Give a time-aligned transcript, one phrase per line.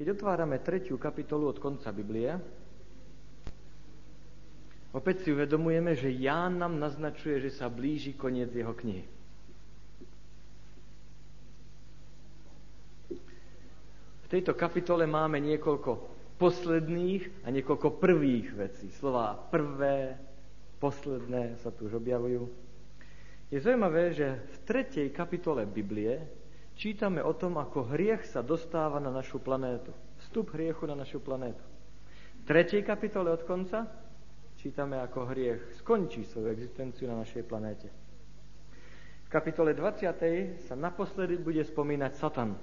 [0.00, 2.32] Keď otvárame tretiu kapitolu od konca Biblie,
[4.96, 9.04] opäť si uvedomujeme, že Ján nám naznačuje, že sa blíži koniec jeho knihy.
[14.24, 15.92] V tejto kapitole máme niekoľko
[16.40, 18.88] posledných a niekoľko prvých vecí.
[18.96, 20.16] Slová prvé,
[20.80, 22.48] posledné sa tu už objavujú.
[23.52, 26.39] Je zaujímavé, že v tretej kapitole Biblie
[26.80, 29.92] čítame o tom, ako hriech sa dostáva na našu planétu.
[30.24, 31.60] Vstup hriechu na našu planétu.
[32.40, 33.84] V tretej kapitole od konca
[34.56, 37.92] čítame, ako hriech skončí svoju existenciu na našej planéte.
[39.24, 40.64] V kapitole 20.
[40.64, 42.56] sa naposledy bude spomínať Satan.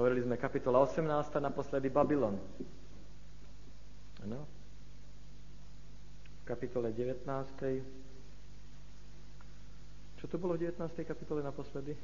[0.00, 1.04] Hovorili sme kapitola 18.
[1.44, 2.40] naposledy Babylon.
[4.24, 4.40] Ano.
[6.42, 7.28] V kapitole 19.
[10.18, 10.82] Čo to bolo v 19.
[11.06, 11.94] kapitole naposledy?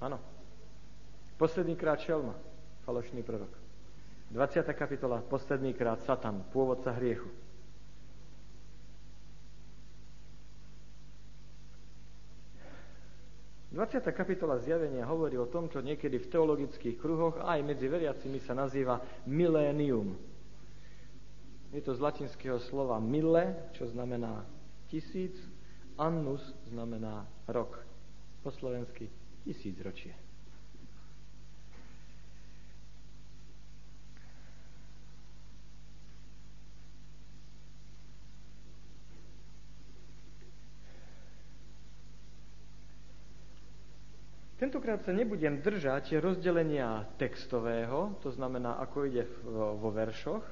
[0.00, 0.16] Áno.
[1.36, 2.32] Posledný krát šelma,
[2.88, 3.52] falošný prorok.
[4.32, 4.64] 20.
[4.72, 7.28] kapitola, posledný krát Satan, pôvodca hriechu.
[13.70, 18.50] Dvaciata kapitola zjavenia hovorí o tom, čo niekedy v teologických kruhoch aj medzi veriacimi sa
[18.50, 18.98] nazýva
[19.30, 20.18] milénium.
[21.70, 24.42] Je to z latinského slova mille, čo znamená
[24.90, 25.38] tisíc,
[25.94, 27.78] annus znamená rok.
[28.42, 29.06] Po slovensky
[29.44, 30.12] tisícročie.
[44.60, 50.44] Tentokrát sa nebudem držať rozdelenia textového, to znamená, ako ide vo veršoch,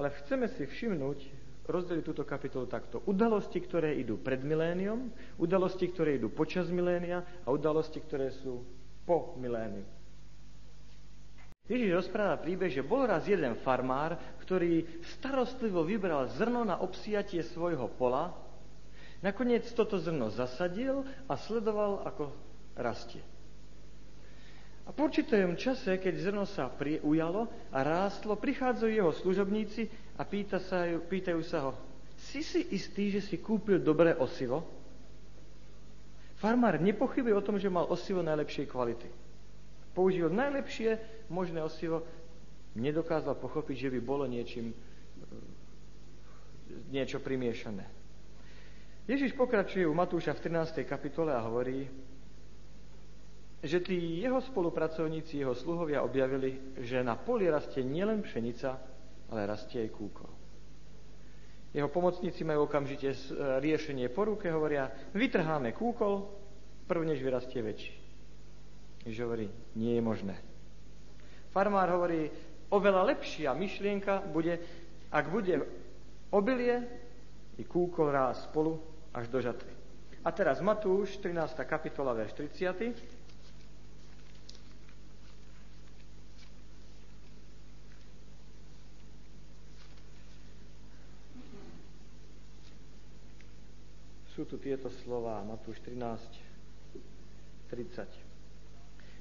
[0.00, 1.28] ale chceme si všimnúť,
[1.70, 3.02] rozdeliť túto kapitolu takto.
[3.06, 8.66] Udalosti, ktoré idú pred milénium, udalosti, ktoré idú počas milénia a udalosti, ktoré sú
[9.06, 9.86] po miléniu.
[11.70, 14.82] Ježiš rozpráva príbeh, že bol raz jeden farmár, ktorý
[15.18, 18.34] starostlivo vybral zrno na obsiatie svojho pola,
[19.22, 22.34] nakoniec toto zrno zasadil a sledoval, ako
[22.74, 23.22] rastie.
[24.82, 26.66] A po určitom čase, keď zrno sa
[27.06, 29.86] ujalo a rástlo, prichádzajú jeho služobníci
[30.20, 31.72] a pýta sa, pýtajú sa ho,
[32.28, 34.60] si si istý, že si kúpil dobré osivo?
[36.36, 39.08] Farmár nepochybuje o tom, že mal osivo najlepšej kvality.
[39.96, 41.00] Použil najlepšie
[41.32, 42.04] možné osivo,
[42.76, 44.76] nedokázal pochopiť, že by bolo niečím,
[46.92, 47.88] niečo primiešané.
[49.08, 50.84] Ježiš pokračuje u Matúša v 13.
[50.84, 51.88] kapitole a hovorí,
[53.60, 58.89] že tí jeho spolupracovníci, jeho sluhovia objavili, že na poli rastie nielen pšenica,
[59.30, 60.30] ale rastie aj kúkol.
[61.70, 63.18] Jeho pomocníci majú okamžite e,
[63.62, 66.26] riešenie po ruke, hovoria, vytrháme kúkol,
[66.90, 67.94] prv než vyrastie väčší.
[69.06, 69.46] Ježiš hovorí,
[69.78, 70.34] nie je možné.
[71.54, 72.26] Farmár hovorí,
[72.74, 74.58] oveľa lepšia myšlienka bude,
[75.14, 75.62] ak bude
[76.34, 76.82] obilie
[77.58, 78.82] i kúkol rás spolu
[79.14, 79.72] až do žatvy.
[80.26, 81.54] A teraz Matúš, 13.
[81.64, 83.19] kapitola, verš 30.
[94.40, 96.16] sú tu tieto slova, Matúš 13,
[97.68, 98.08] 30.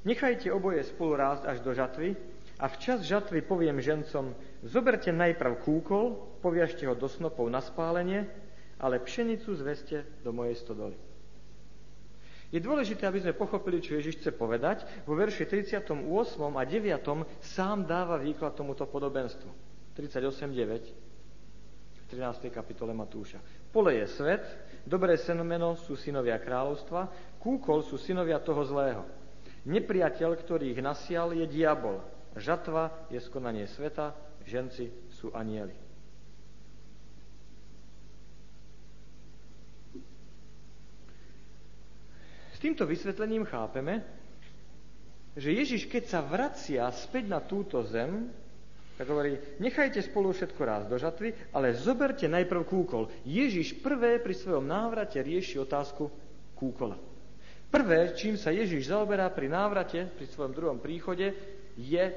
[0.07, 2.15] Nechajte oboje spolu rásť až do žatvy
[2.55, 4.31] a včas žatvy poviem žencom,
[4.63, 8.31] zoberte najprv kúkol, poviažte ho do snopov na spálenie,
[8.79, 10.95] ale pšenicu zveste do mojej stodoly.
[12.55, 14.87] Je dôležité, aby sme pochopili, čo Ježiš chce povedať.
[15.03, 15.99] Vo verši 38.
[16.39, 17.43] a 9.
[17.43, 19.51] sám dáva výklad tomuto podobenstvu.
[19.99, 21.19] 38.9
[21.91, 22.47] v 13.
[22.55, 23.43] kapitole Matúša.
[23.69, 29.03] Pole je svet, Dobré senomeno sú synovia kráľovstva, kúkol sú synovia toho zlého.
[29.67, 31.99] Nepriateľ, ktorý ich nasial, je diabol.
[32.39, 34.15] Žatva je skonanie sveta,
[34.47, 35.75] ženci sú anieli.
[42.55, 44.03] S týmto vysvetlením chápeme,
[45.39, 48.27] že Ježiš, keď sa vracia späť na túto zem,
[48.99, 53.07] tak hovorí, nechajte spolu všetko raz do žatvy, ale zoberte najprv kúkol.
[53.23, 56.11] Ježiš prvé pri svojom návrate rieši otázku
[56.59, 56.99] kúkola.
[57.71, 61.31] Prvé, čím sa Ježiš zaoberá pri návrate, pri svojom druhom príchode,
[61.79, 62.11] je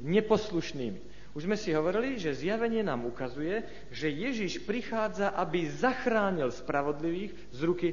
[0.00, 0.96] neposlušným.
[1.36, 7.60] Už sme si hovorili, že zjavenie nám ukazuje, že Ježiš prichádza, aby zachránil spravodlivých z
[7.60, 7.88] ruky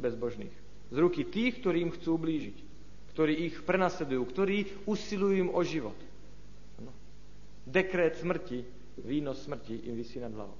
[0.00, 0.56] bezbožných.
[0.88, 2.56] Z ruky tých, ktorým chcú blížiť,
[3.12, 5.96] ktorí ich prenasledujú, ktorí usilujú im o život.
[7.70, 8.66] Dekrét smrti,
[9.06, 10.58] výnos smrti im vysí nad hlavou.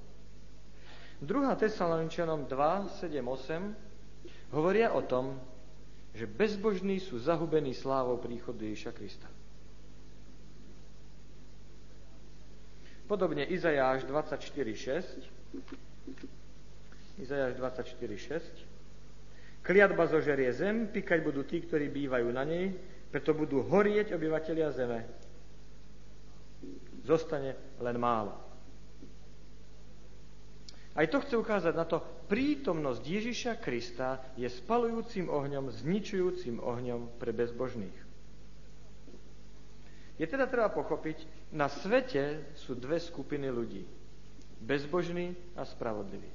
[1.20, 1.54] 2.
[1.58, 3.74] Tesaloničanom 2, 7, 8
[4.54, 5.34] hovoria o tom,
[6.14, 9.26] že bezbožní sú zahubení slávou príchodu Ježiša Krista.
[13.10, 15.26] Podobne Izajáš 24.6.
[17.18, 19.66] Izajáš 24.6.
[19.66, 22.72] Kliatba zožerie zem, pikať budú tí, ktorí bývajú na nej,
[23.10, 25.04] preto budú horieť obyvateľia zeme.
[27.04, 28.36] Zostane len málo.
[30.90, 37.30] Aj to chce ukázať na to, prítomnosť Ježiša Krista je spalujúcim ohňom, zničujúcim ohňom pre
[37.30, 37.98] bezbožných.
[40.20, 41.24] Je teda treba pochopiť,
[41.56, 43.88] na svete sú dve skupiny ľudí.
[44.60, 46.28] Bezbožní a spravodliví.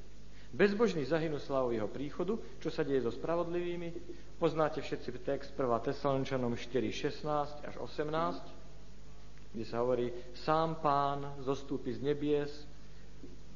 [0.55, 2.39] Bezbožní zahynú slavu jeho príchodu.
[2.63, 3.91] Čo sa deje so spravodlivými?
[4.39, 5.67] Poznáte všetci text 1.
[5.91, 8.54] Tesaloničanom 4, 16 až 18,
[9.55, 10.11] kde sa hovorí,
[10.43, 12.51] sám pán zostúpi z nebies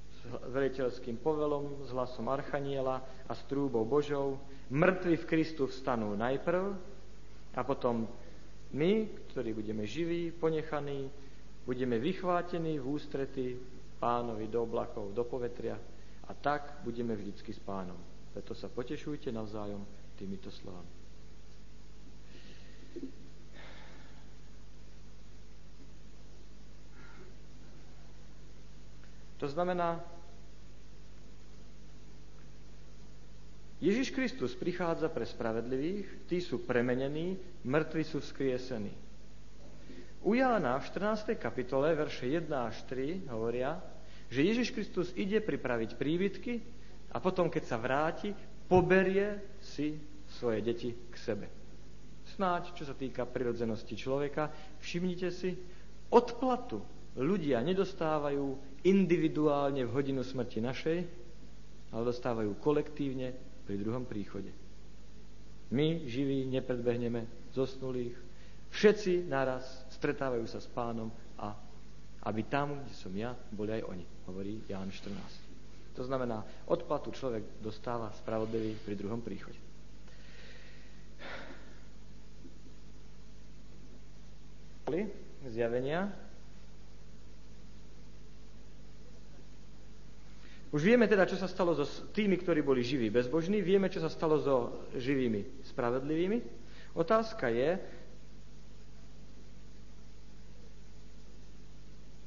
[0.10, 4.40] s veliteľským povelom, s hlasom Archaniela a s trúbou Božou.
[4.72, 6.72] Mŕtvi v Kristu vstanú najprv
[7.52, 8.08] a potom
[8.72, 8.92] my,
[9.34, 11.12] ktorí budeme živí, ponechaní,
[11.68, 13.46] budeme vychvátení v ústrety
[14.00, 15.76] pánovi do oblakov, do povetria
[16.30, 17.98] a tak budeme vždycky s pánom.
[18.32, 19.84] Preto sa potešujte navzájom
[20.16, 21.00] týmito slovami.
[29.40, 30.04] To znamená,
[33.80, 38.92] Ježiš Kristus prichádza pre spravedlivých, tí sú premenení, mŕtvi sú vzkriesení.
[40.20, 41.40] U Jána v 14.
[41.40, 43.80] kapitole, verše 1 až 3 hovoria,
[44.28, 46.60] že Ježiš Kristus ide pripraviť príbytky
[47.16, 48.36] a potom, keď sa vráti,
[48.68, 49.96] poberie si
[50.28, 51.48] svoje deti k sebe.
[52.36, 54.52] Snáď, čo sa týka prirodzenosti človeka,
[54.84, 55.56] všimnite si,
[56.12, 56.84] odplatu
[57.20, 58.46] ľudia nedostávajú
[58.88, 61.00] individuálne v hodinu smrti našej,
[61.92, 63.36] ale dostávajú kolektívne
[63.68, 64.50] pri druhom príchode.
[65.70, 68.16] My, živí, nepredbehneme zosnulých.
[68.74, 69.66] Všetci naraz
[70.00, 71.54] stretávajú sa s pánom a
[72.26, 75.14] aby tam, kde som ja, boli aj oni, hovorí Ján 14.
[76.00, 79.60] To znamená, odplatu človek dostáva spravodlivý pri druhom príchode.
[85.46, 86.10] Zjavenia
[90.70, 91.82] Už vieme teda, čo sa stalo so
[92.14, 96.38] tými, ktorí boli živí, bezbožní, vieme, čo sa stalo so živými, spravedlivými.
[96.94, 97.70] Otázka je,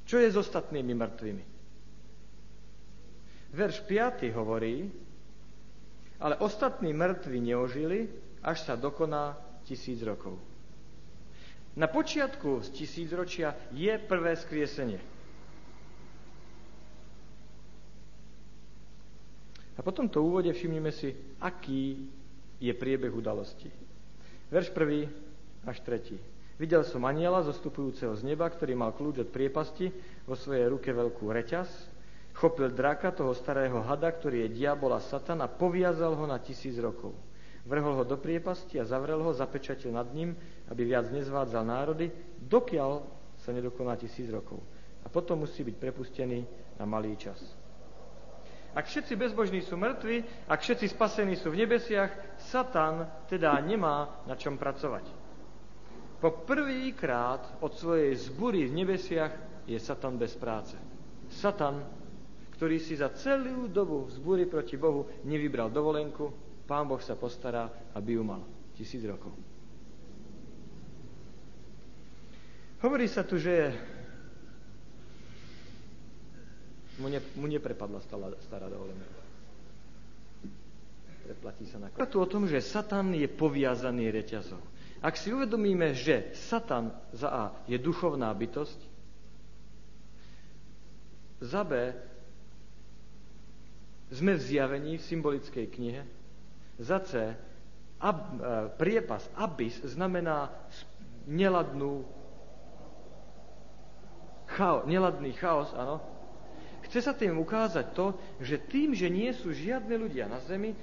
[0.03, 1.45] čo je s ostatnými mŕtvými.
[3.55, 4.91] Verš 5 hovorí,
[6.19, 8.11] ale ostatní mŕtvi neožili,
[8.43, 10.35] až sa dokoná tisíc rokov.
[11.79, 15.12] Na počiatku z tisícročia je prvé skriesenie.
[19.83, 21.11] A po tomto úvode všimnime si,
[21.43, 22.07] aký
[22.63, 23.67] je priebeh udalosti.
[24.47, 26.55] Verš 1 až 3.
[26.63, 29.91] Videl som aniela zostupujúceho z neba, ktorý mal kľúč od priepasti,
[30.23, 31.67] vo svojej ruke veľkú reťaz,
[32.39, 36.79] chopil draka, toho starého hada, ktorý je diabol a satan a poviazal ho na tisíc
[36.79, 37.11] rokov.
[37.67, 40.39] Vrhol ho do priepasti a zavrel ho, zapečatil nad ním,
[40.71, 43.03] aby viac nezvádzal národy, dokiaľ
[43.43, 44.63] sa nedokoná tisíc rokov.
[45.03, 46.47] A potom musí byť prepustený
[46.79, 47.62] na malý čas.
[48.73, 52.09] Ak všetci bezbožní sú mŕtvi, ak všetci spasení sú v nebesiach,
[52.49, 55.05] Satan teda nemá na čom pracovať.
[56.25, 59.33] Po prvýkrát od svojej zbury v nebesiach
[59.69, 60.79] je Satan bez práce.
[61.29, 61.85] Satan,
[62.57, 66.33] ktorý si za celú dobu vzbúry proti Bohu nevybral dovolenku,
[66.65, 68.41] Pán Boh sa postará, aby ju mal.
[68.73, 69.35] Tisíc rokov.
[72.81, 73.77] Hovorí sa tu, že
[76.99, 79.21] mu, ne, mu neprepadla stará, stará dovolenka.
[81.23, 84.61] Preplatí sa na tu o tom, že Satan je poviazaný reťazom.
[85.03, 88.79] Ak si uvedomíme, že Satan za A je duchovná bytosť,
[91.43, 91.91] za B
[94.15, 96.03] sme v zjavení v symbolickej knihe,
[96.79, 97.35] za C
[97.99, 98.39] ab, e,
[98.79, 100.55] priepas, abys znamená
[101.27, 102.07] neladnú
[104.53, 106.03] chao, neladný chaos, áno,
[106.93, 110.77] Chce sa tým ukázať to, že tým, že nie sú žiadne ľudia na zemi,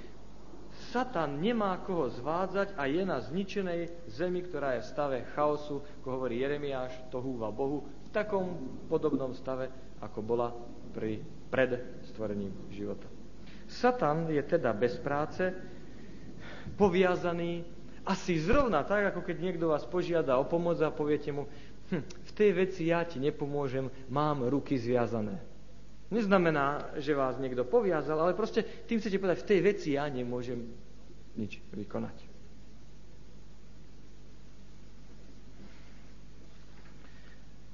[0.90, 6.08] Satan nemá koho zvádzať a je na zničenej zemi, ktorá je v stave chaosu, ako
[6.10, 8.58] hovorí Jeremiáš, to húva Bohu, v takom
[8.90, 9.70] podobnom stave,
[10.02, 10.50] ako bola
[10.90, 13.06] pri, pred stvorením života.
[13.70, 15.46] Satan je teda bez práce,
[16.74, 17.62] poviazaný,
[18.02, 21.46] asi zrovna tak, ako keď niekto vás požiada o pomoc a poviete mu,
[21.94, 25.49] hm, v tej veci ja ti nepomôžem, mám ruky zviazané.
[26.10, 30.58] Neznamená, že vás niekto poviazal, ale proste tým chcete povedať, v tej veci ja nemôžem
[31.38, 32.26] nič vykonať.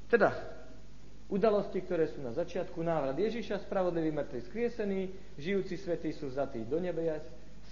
[0.07, 0.37] Teda,
[1.33, 5.01] udalosti, ktoré sú na začiatku, návrat Ježiša, spravodlivý mŕtvy skriesený,
[5.41, 7.19] žijúci svetí sú vzatí do nebia,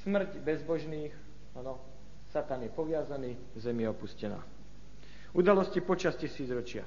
[0.02, 1.12] smrť bezbožných,
[1.54, 1.78] ano,
[2.32, 4.42] Satan je poviazaný, zem je opustená.
[5.36, 6.82] Udalosti počas tisícročia.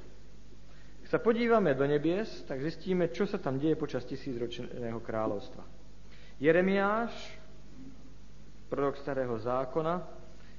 [1.08, 5.64] Ak sa podívame do nebies, tak zistíme, čo sa tam deje počas tisícročného kráľovstva.
[6.44, 7.16] Jeremiáš,
[8.68, 10.04] prorok starého zákona,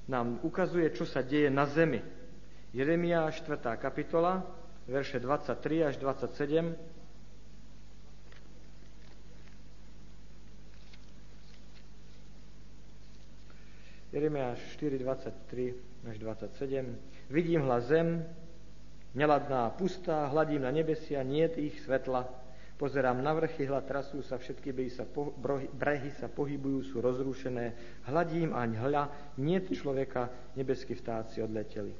[0.08, 2.00] nám ukazuje, čo sa deje na zemi.
[2.72, 3.76] Jeremiáš, 4.
[3.76, 4.40] kapitola,
[4.88, 6.72] verše 23 až 27.
[14.16, 16.96] Jeremiáš 4, 23 až 27.
[17.28, 18.24] Vidím hla zem,
[19.14, 22.28] neladná pustá, hladím na nebesia, nie ich svetla.
[22.78, 25.34] Pozerám na vrchy, hľad trasú sa, všetky sa, po,
[25.74, 27.74] brehy sa pohybujú, sú rozrušené.
[28.06, 29.04] Hladím aň hľa,
[29.42, 31.90] nie človeka, nebeskí vtáci odleteli.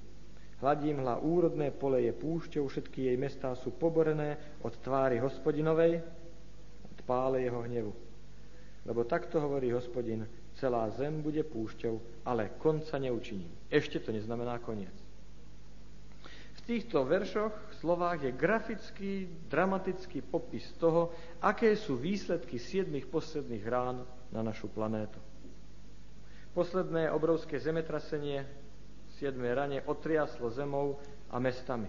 [0.62, 5.98] Hladím hľa, úrodné pole je púšťou, všetky jej mestá sú poborené od tvári hospodinovej,
[6.94, 7.92] od pále jeho hnevu.
[8.86, 13.50] Lebo takto hovorí hospodin, celá zem bude púšťou, ale konca neučiním.
[13.66, 14.97] Ešte to neznamená koniec
[16.68, 19.12] týchto veršoch, slovách je grafický,
[19.48, 25.16] dramatický popis toho, aké sú výsledky siedmých posledných rán na našu planétu.
[26.52, 28.44] Posledné obrovské zemetrasenie,
[29.16, 31.00] siedme rane, otriaslo zemou
[31.32, 31.88] a mestami.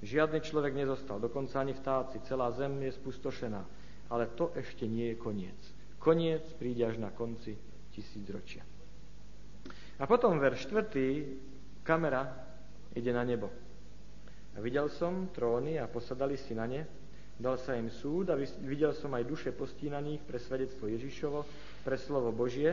[0.00, 3.60] Žiadny človek nezostal, dokonca ani vtáci, celá zem je spustošená.
[4.08, 5.60] Ale to ešte nie je koniec.
[6.00, 7.58] Koniec príde až na konci
[7.92, 8.64] tisícročia.
[10.00, 11.84] A potom verš 4.
[11.84, 12.28] kamera
[12.94, 13.65] ide na nebo.
[14.56, 16.88] A videl som tróny a posadali si na ne,
[17.36, 21.44] dal sa im súd a videl som aj duše postínaných pre svedectvo Ježišovo,
[21.84, 22.72] pre slovo Božie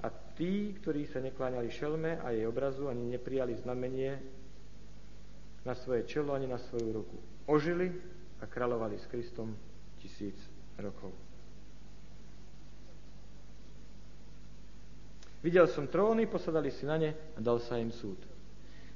[0.00, 4.16] a tí, ktorí sa nekláňali šelme a jej obrazu, ani neprijali znamenie
[5.64, 7.16] na svoje čelo, ani na svoju ruku.
[7.48, 7.92] Ožili
[8.40, 9.52] a kráľovali s Kristom
[10.00, 10.36] tisíc
[10.80, 11.12] rokov.
[15.44, 18.16] Videl som tróny, posadali si na ne a dal sa im súd.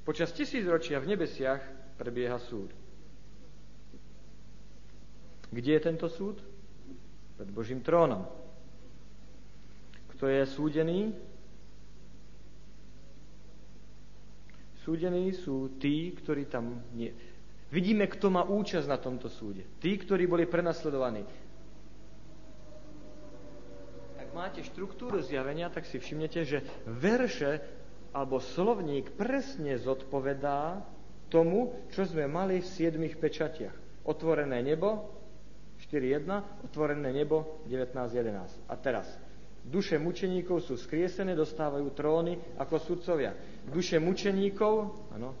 [0.01, 1.61] Počas tisícročia v nebesiach
[1.99, 2.71] prebieha súd.
[5.51, 6.39] Kde je tento súd?
[7.35, 8.23] Pred Božím trónom.
[10.15, 11.11] Kto je súdený?
[14.87, 17.11] Súdení sú tí, ktorí tam nie.
[17.69, 19.67] Vidíme, kto má účasť na tomto súde.
[19.77, 21.21] Tí, ktorí boli prenasledovaní.
[24.17, 27.61] Ak máte štruktúru zjavenia, tak si všimnete, že verše
[28.09, 30.81] alebo slovník presne zodpovedá
[31.29, 34.03] tomu, čo sme mali v siedmých pečatiach.
[34.03, 35.15] Otvorené nebo
[35.87, 38.67] 4.1, otvorené nebo 19.11.
[38.67, 39.07] A teraz,
[39.63, 43.31] duše mučeníkov sú skriesené, dostávajú tróny ako sudcovia.
[43.69, 44.73] Duše mučeníkov,
[45.15, 45.31] áno,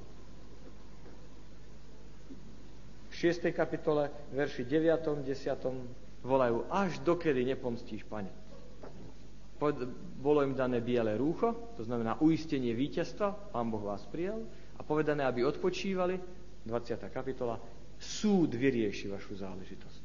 [3.09, 3.51] v 6.
[3.51, 5.27] kapitole, verši 9.
[5.27, 6.23] 10.
[6.23, 8.31] volajú, až dokedy nepomstíš, pane.
[10.23, 14.39] Bolo im dané biele rúcho, to znamená uistenie víťazstva, pán Boh vás prijal,
[14.89, 16.17] povedané, aby odpočívali,
[16.65, 16.97] 20.
[17.13, 17.61] kapitola,
[18.01, 20.01] súd vyrieši vašu záležitosť.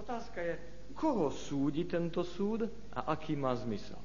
[0.00, 0.54] Otázka je,
[0.96, 2.64] koho súdi tento súd
[2.96, 4.00] a aký má zmysel.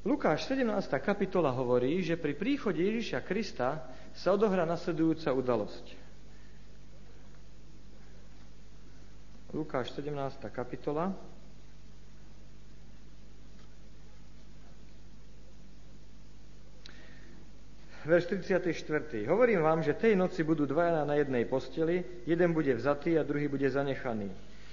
[0.00, 0.64] Lukáš 17.
[1.04, 3.84] kapitola hovorí, že pri príchode Ježiša Krista
[4.16, 5.86] sa odohrá nasledujúca udalosť.
[9.52, 10.40] Lukáš 17.
[10.48, 11.12] kapitola,
[18.06, 19.26] verš 34.
[19.28, 23.48] Hovorím vám, že tej noci budú dvaja na jednej posteli, jeden bude vzatý a druhý
[23.48, 24.30] bude zanechaný.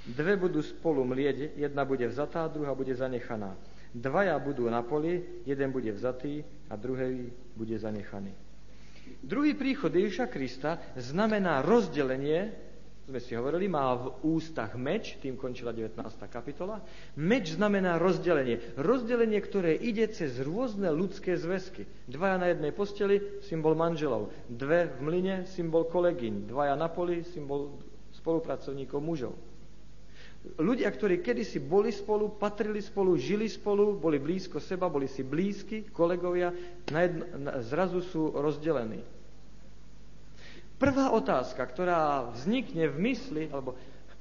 [0.08, 3.60] Dve budú spolu mlieť, jedna bude vzatá, druhá bude zanechaná.
[3.92, 8.32] Dvaja budú na poli, jeden bude vzatý a druhý bude zanechaný.
[9.24, 12.67] Druhý príchod Ježiša Krista znamená rozdelenie
[13.08, 15.96] sme si hovorili, má v ústach meč, tým končila 19.
[16.28, 16.84] kapitola.
[17.16, 18.60] Meč znamená rozdelenie.
[18.76, 21.88] Rozdelenie, ktoré ide cez rôzne ľudské zväzky.
[22.12, 24.36] Dvaja na jednej posteli, symbol manželov.
[24.52, 26.52] Dve v mline, symbol kolegyň.
[26.52, 27.80] Dvaja na poli, symbol
[28.12, 29.40] spolupracovníkov mužov.
[30.60, 35.96] Ľudia, ktorí kedysi boli spolu, patrili spolu, žili spolu, boli blízko seba, boli si blízki,
[35.96, 36.52] kolegovia,
[36.92, 39.17] na jedno, na, zrazu sú rozdelení.
[40.78, 43.74] Prvá otázka, ktorá vznikne v mysli, alebo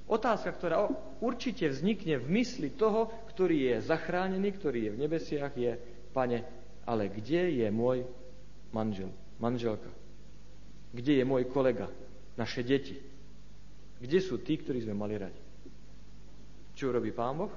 [0.08, 0.88] otázka, ktorá
[1.20, 5.76] určite vznikne v mysli toho, ktorý je zachránený, ktorý je v nebesiach, je,
[6.16, 6.48] pane,
[6.88, 8.08] ale kde je môj
[8.72, 9.92] manžel, manželka?
[10.96, 11.92] Kde je môj kolega,
[12.40, 12.96] naše deti?
[14.00, 15.42] Kde sú tí, ktorí sme mali radi?
[16.72, 17.52] Čo robí Pán Boh?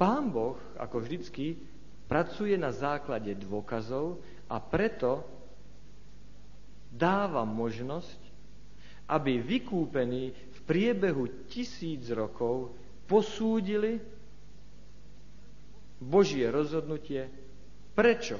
[0.00, 1.60] Pán Boh, ako vždycky,
[2.08, 5.37] pracuje na základe dôkazov a preto
[6.88, 8.20] dáva možnosť,
[9.08, 12.76] aby vykúpení v priebehu tisíc rokov
[13.08, 13.96] posúdili
[15.98, 17.26] Božie rozhodnutie,
[17.96, 18.36] prečo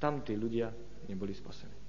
[0.00, 0.72] tam tí ľudia
[1.06, 1.83] neboli spasení.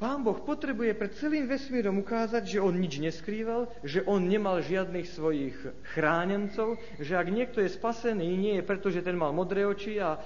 [0.00, 5.04] Pán Boh potrebuje pred celým vesmírom ukázať, že on nič neskrýval, že on nemal žiadnych
[5.04, 5.52] svojich
[5.92, 10.16] chránencov, že ak niekto je spasený, nie je preto, že ten mal modré oči a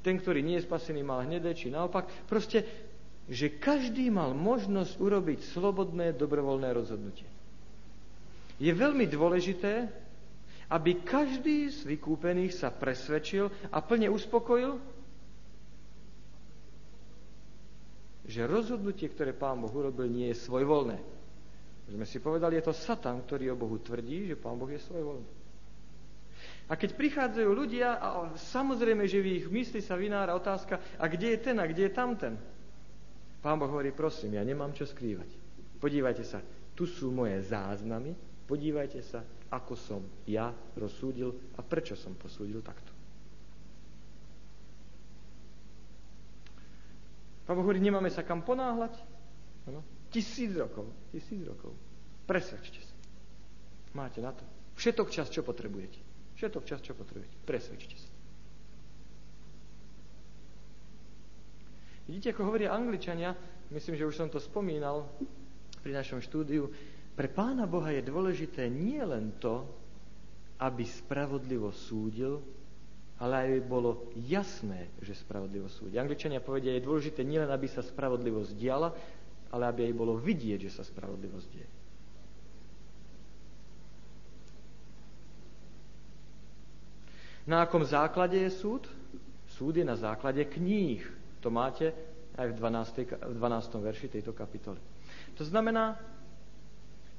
[0.00, 2.08] ten, ktorý nie je spasený, mal hnedé, či naopak.
[2.24, 2.64] Proste,
[3.28, 7.28] že každý mal možnosť urobiť slobodné, dobrovoľné rozhodnutie.
[8.56, 9.84] Je veľmi dôležité,
[10.72, 14.95] aby každý z vykúpených sa presvedčil a plne uspokojil,
[18.26, 20.98] že rozhodnutie, ktoré Pán Boh urobil, nie je svojvoľné.
[21.86, 25.30] Sme si povedali, je to Satan, ktorý o Bohu tvrdí, že Pán Boh je svojvoľný.
[26.66, 31.38] A keď prichádzajú ľudia, a samozrejme, že v ich mysli sa vynára otázka, a kde
[31.38, 32.34] je ten, a kde je tamten?
[33.38, 35.30] Pán Boh hovorí, prosím, ja nemám čo skrývať.
[35.78, 36.42] Podívajte sa,
[36.74, 38.18] tu sú moje záznamy,
[38.50, 39.22] podívajte sa,
[39.54, 42.95] ako som ja rozsúdil a prečo som posúdil takto.
[47.46, 48.98] Pán Boh hovorí, nemáme sa kam ponáhľať.
[49.70, 49.86] Ano?
[50.10, 51.70] Tisíc rokov, tisíc rokov.
[52.26, 52.94] Presvedčte sa.
[53.94, 54.42] Máte na to.
[54.74, 56.02] Všetok čas, čo potrebujete.
[56.34, 57.38] Všetok čas, čo potrebujete.
[57.46, 58.10] Presvedčte sa.
[62.06, 63.34] Vidíte, ako hovoria Angličania,
[63.74, 65.10] myslím, že už som to spomínal
[65.82, 66.70] pri našom štúdiu,
[67.18, 69.66] pre Pána Boha je dôležité nie len to,
[70.62, 72.44] aby spravodlivo súdil,
[73.16, 75.96] ale aj bolo jasné, že spravodlivo súdi.
[75.96, 78.92] Angličania povedia, je dôležité nielen, aby sa spravodlivosť diala,
[79.48, 81.68] ale aby aj bolo vidieť, že sa spravodlivosť deje.
[87.46, 88.90] Na akom základe je súd?
[89.54, 91.00] Súd je na základe kníh.
[91.40, 91.94] To máte
[92.36, 93.06] aj v 12.
[93.16, 93.86] v 12.
[93.86, 94.82] verši tejto kapitoly.
[95.38, 95.96] To znamená,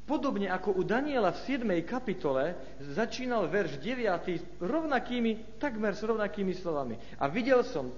[0.08, 1.68] Podobne ako u Daniela v 7.
[1.84, 4.64] kapitole začínal verš 9.
[4.64, 6.96] rovnakými, takmer s rovnakými slovami.
[7.20, 7.92] A videl som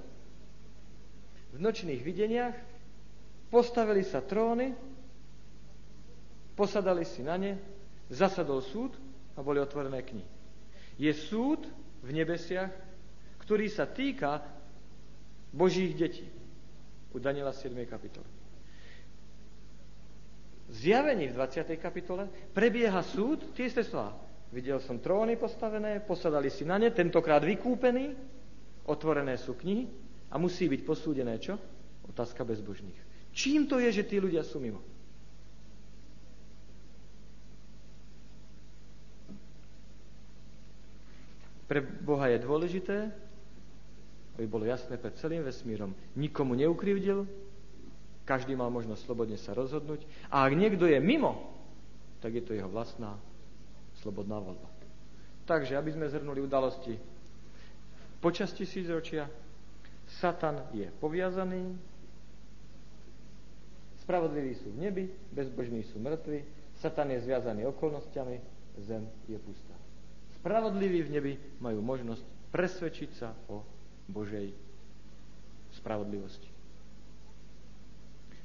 [1.53, 2.57] v nočných videniach,
[3.53, 4.73] postavili sa tróny,
[6.57, 7.61] posadali si na ne,
[8.09, 8.97] zasadol súd
[9.37, 10.25] a boli otvorené knihy.
[10.97, 11.69] Je súd
[12.01, 12.73] v nebesiach,
[13.45, 14.41] ktorý sa týka
[15.53, 16.25] Božích detí.
[17.13, 17.77] U Daniela 7.
[17.85, 18.38] kapitole
[20.69, 21.75] zjavení v 20.
[21.81, 24.13] kapitole prebieha súd, tie isté slova.
[24.49, 28.17] Videl som tróny postavené, posadali si na ne, tentokrát vykúpený,
[28.89, 29.85] otvorené sú knihy
[30.33, 31.57] a musí byť posúdené čo?
[32.09, 32.97] Otázka bezbožných.
[33.29, 34.81] Čím to je, že tí ľudia sú mimo?
[41.69, 43.13] Pre Boha je dôležité,
[44.33, 45.93] aby bolo jasné pred celým vesmírom.
[46.17, 47.29] Nikomu neukrivdil,
[48.29, 50.05] každý mal možnosť slobodne sa rozhodnúť.
[50.29, 51.49] A ak niekto je mimo,
[52.21, 53.17] tak je to jeho vlastná
[54.05, 54.69] slobodná voľba.
[55.49, 56.93] Takže, aby sme zhrnuli udalosti
[58.21, 59.25] počas tisícročia,
[60.21, 61.73] Satan je poviazaný,
[64.05, 66.45] spravodliví sú v nebi, bezbožní sú mŕtvi,
[66.77, 68.37] Satan je zviazaný okolnostiami,
[68.85, 69.73] zem je pustá.
[70.37, 72.21] Spravodliví v nebi majú možnosť
[72.53, 73.65] presvedčiť sa o
[74.05, 74.53] Božej
[75.81, 76.58] spravodlivosti.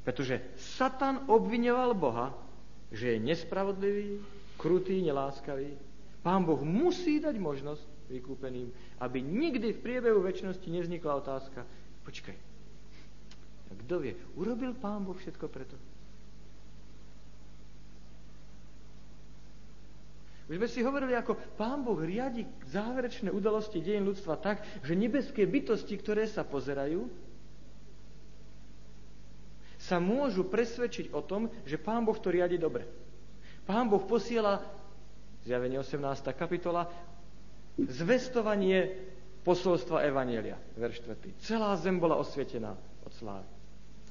[0.05, 2.37] Pretože Satan obviňoval Boha,
[2.93, 4.21] že je nespravodlivý,
[4.61, 5.75] krutý, neláskavý.
[6.21, 8.69] Pán Boh musí dať možnosť vykúpeným,
[9.01, 11.65] aby nikdy v priebehu väčšnosti nevznikla otázka,
[12.05, 12.37] počkaj,
[13.85, 15.77] kto vie, urobil Pán Boh všetko preto?
[20.45, 25.49] Už sme si hovorili, ako Pán Boh riadi záverečné udalosti dejín ľudstva tak, že nebeské
[25.49, 27.09] bytosti, ktoré sa pozerajú,
[29.85, 32.89] sa môžu presvedčiť o tom, že Pán Boh to riadi dobre.
[33.69, 34.65] Pán Boh posiela,
[35.45, 36.01] zjavenie 18.
[36.33, 36.89] kapitola,
[37.77, 38.89] zvestovanie
[39.45, 41.37] posolstva Evanielia, verš 4.
[41.45, 42.73] Celá zem bola osvietená
[43.05, 43.49] od slávy.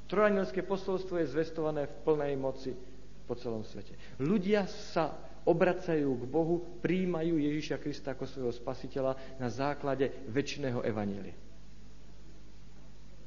[0.05, 2.77] Trojanielské posolstvo je zvestované v plnej moci
[3.25, 3.97] po celom svete.
[4.21, 5.09] Ľudia sa
[5.43, 11.33] obracajú k Bohu, príjmajú Ježiša Krista ako svojho spasiteľa na základe väčšného Evanielia.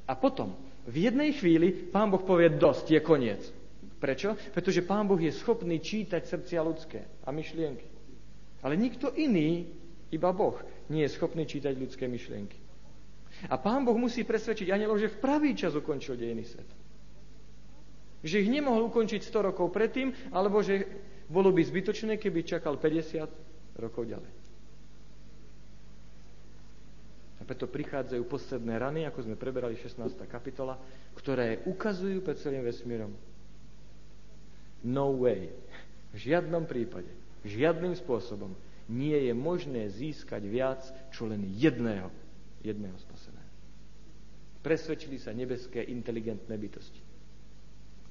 [0.06, 0.54] A potom
[0.87, 3.42] v jednej chvíli Pán Boh povie, dosť, je koniec.
[3.99, 4.38] Prečo?
[4.55, 7.87] Pretože Pán Boh je schopný čítať srdcia ľudské a myšlienky.
[8.62, 9.66] Ale nikto iný,
[10.14, 10.59] iba Boh,
[10.90, 12.59] nie je schopný čítať ľudské myšlienky.
[13.53, 16.77] A pán Boh musí presvedčiť anielov, že v pravý čas ukončil dejiny sveta.
[18.25, 20.88] Že ich nemohol ukončiť 100 rokov predtým, alebo že
[21.29, 24.31] bolo by zbytočné, keby čakal 50 rokov ďalej.
[27.37, 30.01] A preto prichádzajú posledné rany, ako sme preberali 16.
[30.25, 30.81] kapitola,
[31.12, 33.12] ktoré ukazujú pred celým vesmírom.
[34.87, 35.53] No way.
[36.16, 37.12] V žiadnom prípade,
[37.44, 38.57] žiadnym spôsobom
[38.88, 40.81] nie je možné získať viac,
[41.12, 42.09] čo len jedného,
[42.64, 43.51] jedného spaseného.
[44.64, 47.03] Presvedčili sa nebeské inteligentné bytosti.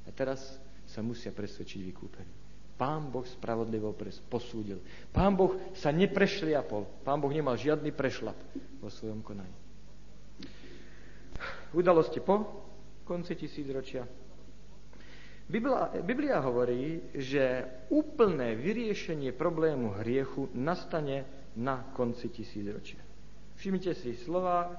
[0.06, 2.45] A teraz sa musia presvedčiť vykúpení.
[2.76, 3.96] Pán Boh spravodlivo
[4.28, 4.84] posúdil.
[5.16, 7.08] Pán Boh sa neprešliapol.
[7.08, 8.36] Pán Boh nemal žiadny prešlap
[8.84, 9.56] vo svojom konaní.
[11.72, 12.68] Udalosti po
[13.08, 14.04] konci tisícročia.
[15.46, 23.00] Biblia, Biblia hovorí, že úplné vyriešenie problému hriechu nastane na konci tisícročia.
[23.56, 24.74] Všimnite si slova,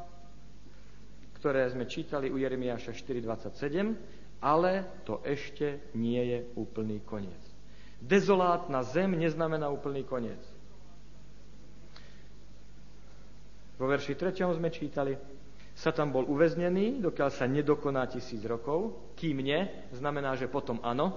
[1.39, 7.46] ktoré sme čítali u Jeremiáša 4.27, ale to ešte nie je úplný koniec.
[8.01, 10.41] Dezolátna zem neznamená úplný koniec.
[13.77, 14.57] Vo verši 3.
[14.57, 15.13] sme čítali,
[15.77, 19.61] Satan bol uväznený, dokiaľ sa nedokoná tisíc rokov, kým nie,
[19.93, 21.13] znamená, že potom áno.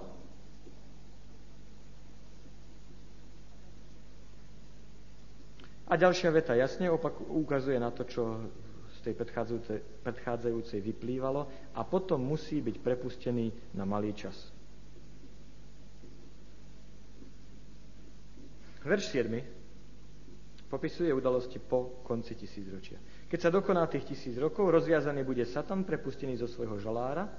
[5.88, 8.52] A ďalšia veta jasne opak ukazuje na to, čo
[9.00, 9.14] z tej
[10.04, 14.36] predchádzajúcej, vyplývalo a potom musí byť prepustený na malý čas.
[18.90, 19.38] Verš 7
[20.70, 22.98] popisuje udalosti po konci tisícročia.
[23.30, 27.30] Keď sa dokoná tých tisíc rokov, rozviazaný bude Satan, prepustený zo svojho žalára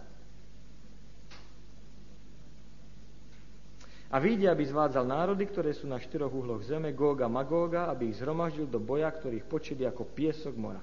[4.11, 8.19] a vyjde, aby zvádzal národy, ktoré sú na štyroch uhloch zeme, Góga, Magóga, aby ich
[8.19, 10.83] zhromaždil do boja, ktorých je ako piesok mora.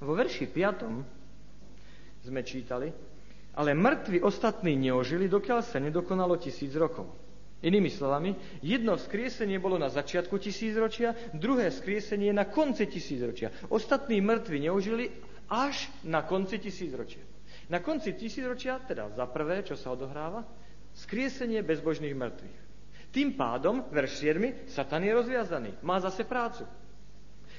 [0.00, 2.24] Vo verši 5.
[2.24, 3.07] sme čítali,
[3.54, 7.08] ale mŕtvi ostatní neožili, dokiaľ sa nedokonalo tisíc rokov.
[7.58, 13.50] Inými slovami, jedno vzkriesenie bolo na začiatku tisícročia, druhé vzkriesenie na konci tisícročia.
[13.66, 15.10] Ostatní mŕtvi neužili
[15.50, 17.26] až na konci tisícročia.
[17.66, 20.46] Na konci tisícročia, teda za prvé, čo sa odohráva,
[20.94, 22.58] skriesenie bezbožných mŕtvych.
[23.10, 26.62] Tým pádom, verš 7, Satan je rozviazaný, má zase prácu.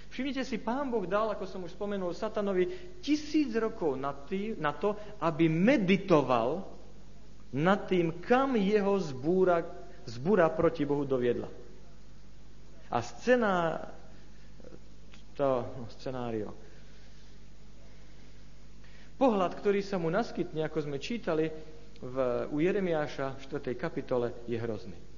[0.09, 4.73] Všimnite si, pán Boh dal, ako som už spomenul, Satanovi tisíc rokov na, tý, na
[4.73, 6.65] to, aby meditoval
[7.53, 11.47] nad tým, kam jeho zbúra zbura proti Bohu doviedla.
[12.89, 13.77] A scéna,
[15.37, 16.49] to no, scenário,
[19.21, 21.53] pohľad, ktorý sa mu naskytne, ako sme čítali
[22.01, 22.15] v,
[22.49, 23.77] u Jeremiáša v 4.
[23.77, 25.08] kapitole, je hrozný.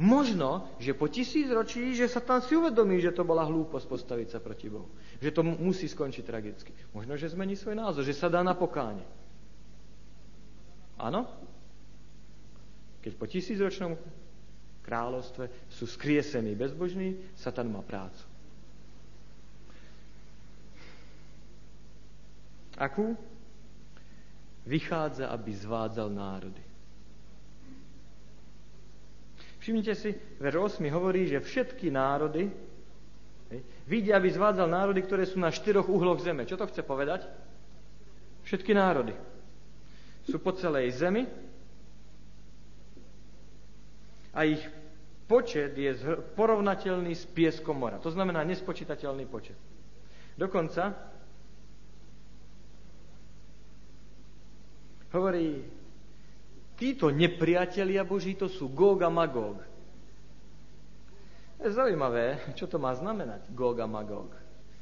[0.00, 4.28] Možno, že po tisíc ročí, že sa tam si uvedomí, že to bola hlúposť postaviť
[4.34, 4.88] sa proti Bohu.
[5.20, 6.72] Že to musí skončiť tragicky.
[6.96, 9.04] Možno, že zmení svoj názor, že sa dá na pokáne.
[10.98, 11.28] Áno?
[13.02, 13.98] Keď po tisícročnom
[14.86, 18.22] kráľovstve sú skriesení bezbožní, Satan má prácu.
[22.78, 23.14] Akú?
[24.66, 26.71] Vychádza, aby zvádzal národy.
[29.62, 30.10] Všimnite si,
[30.42, 32.50] verš 8 hovorí, že všetky národy
[33.86, 36.42] vidia, aby zvádzal národy, ktoré sú na štyroch uhloch zeme.
[36.42, 37.22] Čo to chce povedať?
[38.42, 39.14] Všetky národy.
[40.26, 41.30] Sú po celej zemi,
[44.32, 44.64] a ich
[45.28, 45.92] počet je
[46.36, 48.00] porovnateľný s pieskom mora.
[48.00, 49.56] To znamená nespočítateľný počet.
[50.40, 50.96] Dokonca
[55.12, 55.60] hovorí,
[56.82, 59.62] títo nepriatelia Boží to sú Gog a Magog.
[61.62, 64.34] Je zaujímavé, čo to má znamenať, Gog a Magog.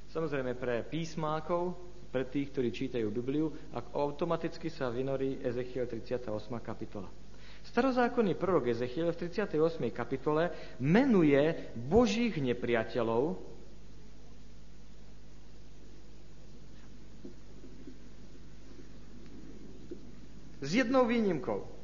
[0.09, 1.77] Samozrejme pre písmákov,
[2.09, 3.53] pre tých, ktorí čítajú Bibliu,
[3.93, 6.25] automaticky sa vynorí Ezechiel 38.
[6.65, 7.13] kapitola.
[7.69, 9.61] Starozákonný prorok Ezechiel v 38.
[9.93, 10.49] kapitole
[10.81, 13.37] menuje božích nepriateľov,
[20.65, 21.80] s jednou výnimkou.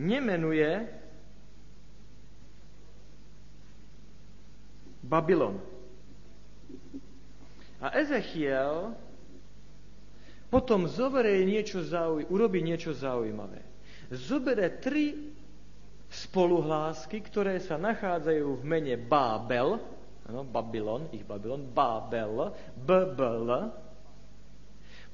[0.00, 0.88] Nemenuje
[5.04, 5.60] Babylon.
[7.80, 8.96] A Ezechiel
[10.48, 13.70] potom zoberie niečo zauj- urobí niečo zaujímavé
[14.10, 15.30] zobere tri
[16.10, 19.78] spoluhlásky, ktoré sa nachádzajú v mene Bábel,
[20.26, 23.70] ano, Babylon, ich Babylon, Bábel, BBL,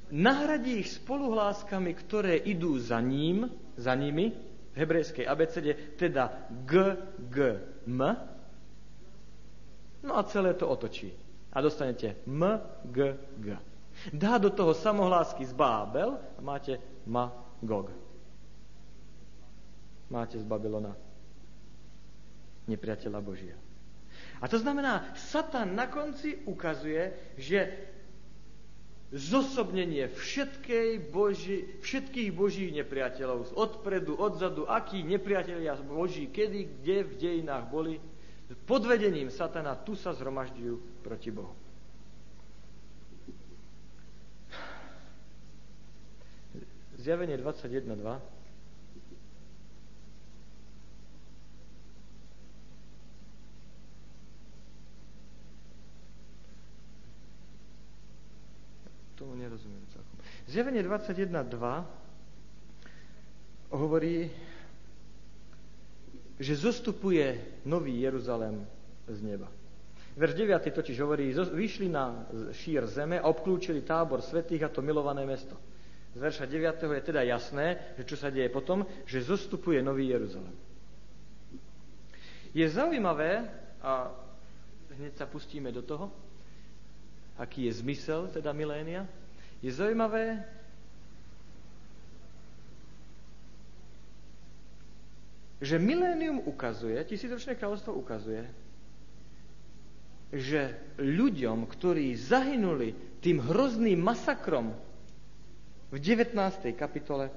[0.09, 4.33] nahradí ich spoluhláskami, ktoré idú za ním, za nimi,
[4.77, 6.97] hebrejskej abecede, teda G,
[7.33, 7.37] G,
[7.89, 8.01] M,
[10.07, 11.11] No a celé to otočí.
[11.53, 13.59] A dostanete M, G, G.
[14.13, 17.91] Dá do toho samohlásky z Bábel a máte Magog.
[20.07, 20.95] Máte z Babylona
[22.71, 23.57] nepriateľa Božia.
[24.43, 27.59] A to znamená, Satan na konci ukazuje, že
[29.17, 37.65] zosobnenie všetkej Boží, všetkých Božích nepriateľov, odpredu, odzadu, akí nepriatelia Boží, kedy, kde v dejinách
[37.73, 37.97] boli,
[38.69, 41.57] pod vedením Satana tu sa zhromažďujú proti Bohu.
[47.01, 48.36] Zjavenie 21.2
[59.17, 60.21] tomu nerozumiem celkom.
[60.47, 61.85] Zjavenie 21.2
[63.73, 64.31] hovorí,
[66.37, 68.67] že zostupuje nový Jeruzalém
[69.09, 69.49] z neba.
[70.17, 75.29] Verš 9 totiž hovorí, vyšli na šír zeme a obklúčili tábor svetých a to milované
[75.29, 75.57] mesto.
[76.17, 80.57] Z verša 9 je teda jasné, že čo sa deje potom, že zostupuje nový Jeruzalém.
[82.57, 83.45] Je zaujímavé,
[83.85, 84.09] a
[84.97, 86.09] hneď sa pustíme do toho,
[87.37, 89.05] aký je zmysel teda milénia,
[89.61, 90.41] je zaujímavé,
[95.61, 98.45] že milénium ukazuje, tisícročné kráľovstvo ukazuje,
[100.33, 104.77] že ľuďom, ktorí zahynuli tým hrozným masakrom
[105.89, 106.37] v 19.
[106.77, 107.33] kapitole,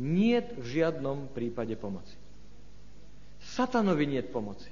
[0.00, 2.16] nie v žiadnom prípade pomoci.
[3.42, 4.70] Satanovi nie pomoci.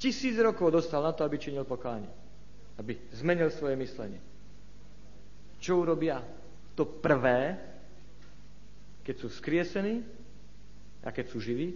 [0.00, 2.25] Tisíc rokov dostal na to, aby činil pokánie
[2.76, 4.20] aby zmenil svoje myslenie.
[5.60, 6.20] Čo urobia?
[6.76, 7.56] To prvé,
[9.00, 10.04] keď sú skriesení
[11.00, 11.72] a keď sú živí,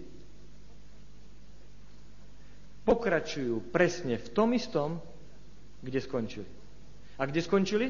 [2.85, 5.01] pokračujú presne v tom istom,
[5.81, 6.49] kde skončili.
[7.17, 7.87] A kde skončili?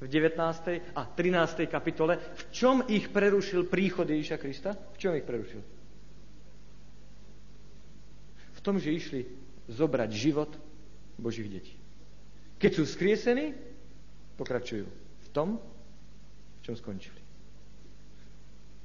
[0.00, 0.96] V 19.
[0.96, 1.68] a 13.
[1.68, 2.16] kapitole.
[2.16, 4.72] V čom ich prerušil príchod Ježíša Krista?
[4.72, 5.60] V čom ich prerušil?
[8.56, 9.20] V tom, že išli
[9.68, 10.52] zobrať život
[11.20, 11.79] Božích detí.
[12.60, 13.56] Keď sú skriesení,
[14.36, 14.84] pokračujú
[15.24, 17.16] v tom, v čom skončili.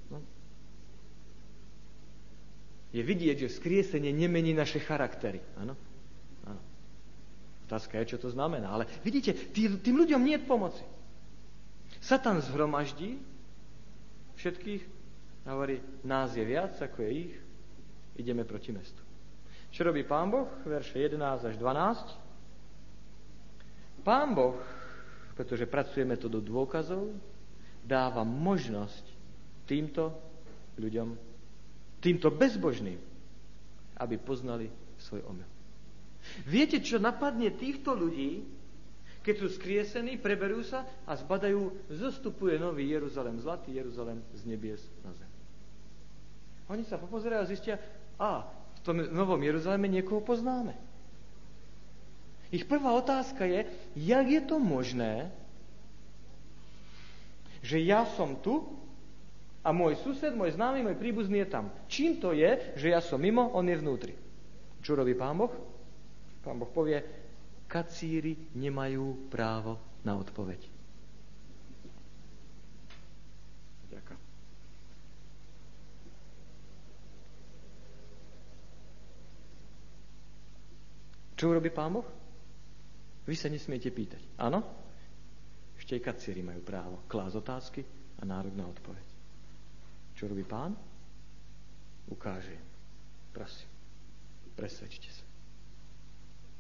[0.08, 0.24] No.
[2.96, 5.44] Je vidieť, že skriesenie nemení naše charaktery.
[5.60, 5.76] Áno?
[6.48, 6.62] Áno.
[7.68, 8.72] Otázka je, čo to znamená.
[8.72, 10.86] Ale vidíte, tý, tým ľuďom nie je pomoci.
[12.00, 13.20] Satan zhromaždí
[14.40, 14.82] všetkých
[15.52, 17.34] hovorí, nás je viac, ako je ich,
[18.16, 19.04] ideme proti mestu.
[19.76, 20.48] Čo robí pán Boh?
[20.64, 22.25] Verše 11 až 12.
[24.06, 24.62] Pán Boh,
[25.34, 27.10] pretože pracujeme to do dôkazov,
[27.82, 29.02] dáva možnosť
[29.66, 30.14] týmto
[30.78, 31.18] ľuďom,
[31.98, 33.02] týmto bezbožným,
[33.98, 34.70] aby poznali
[35.02, 35.50] svoj omyl.
[36.46, 38.46] Viete, čo napadne týchto ľudí,
[39.26, 45.10] keď sú skriesení, preberú sa a zbadajú, zostupuje nový Jeruzalem, zlatý Jeruzalem z nebies na
[45.18, 45.32] zem.
[46.70, 47.76] Oni sa popozerajú a zistia,
[48.22, 50.78] a v tom novom Jeruzaleme niekoho poznáme.
[52.56, 53.68] Ich prvá otázka je,
[54.00, 55.28] jak je to možné,
[57.60, 58.64] že ja som tu
[59.60, 61.68] a môj sused, môj známy, môj príbuzný je tam.
[61.92, 64.16] Čím to je, že ja som mimo, on je vnútri?
[64.80, 65.52] Čo robí pán Boh?
[66.48, 67.04] Pán Boh povie,
[67.68, 69.76] kacíri nemajú právo
[70.08, 70.62] na odpoveď.
[73.92, 74.22] Ďakujem.
[81.36, 82.25] Čo urobí pán Boh?
[83.26, 84.38] Vy sa nesmiete pýtať.
[84.38, 84.86] Áno?
[85.86, 87.82] Kacíri majú právo klásť otázky
[88.18, 89.08] a nárok na odpoveď.
[90.18, 90.74] Čo robí pán?
[92.10, 92.58] Ukáže.
[93.30, 93.70] Prosím,
[94.58, 95.26] presvedčte sa.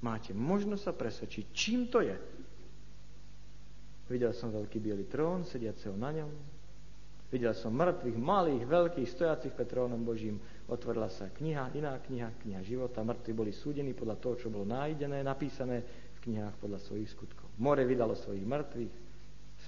[0.05, 2.13] Máte možnosť sa presvedčiť, čím to je.
[4.05, 6.29] Videl som veľký biely trón, sediaceho na ňom.
[7.33, 10.37] Videl som mŕtvych, malých, veľkých, stojacich pred trónom Božím.
[10.69, 13.01] Otvorila sa kniha, iná kniha, kniha života.
[13.01, 17.47] Mŕtvi boli súdení podľa toho, čo bolo nájdené, napísané knihách podľa svojich skutkov.
[17.61, 18.93] More vydalo svojich mŕtvych,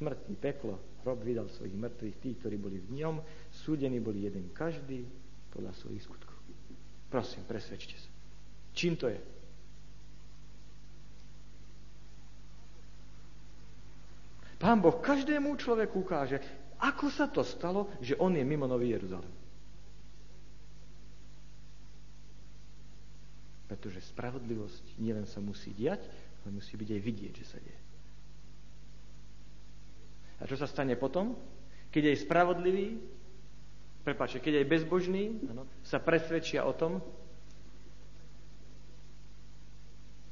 [0.02, 3.15] smrť i peklo, hrob vydal svojich mŕtvych, tí, ktorí boli v ňom,
[3.54, 5.06] súdení boli jeden každý
[5.54, 6.36] podľa svojich skutkov.
[7.08, 8.10] Prosím, presvedčte sa.
[8.76, 9.20] Čím to je?
[14.58, 16.41] Pán Boh každému človeku ukáže,
[16.82, 19.34] ako sa to stalo, že on je mimo Nový Jeruzalem.
[23.70, 26.06] Pretože spravodlivosť nielen sa musí diať,
[26.48, 27.82] ale musí byť aj vidieť, že sa deje.
[30.40, 31.36] A čo sa stane potom?
[31.92, 32.88] Keď aj spravodlivý,
[34.08, 37.04] prepáčte, keď aj bezbožný ano, sa presvedčia o tom,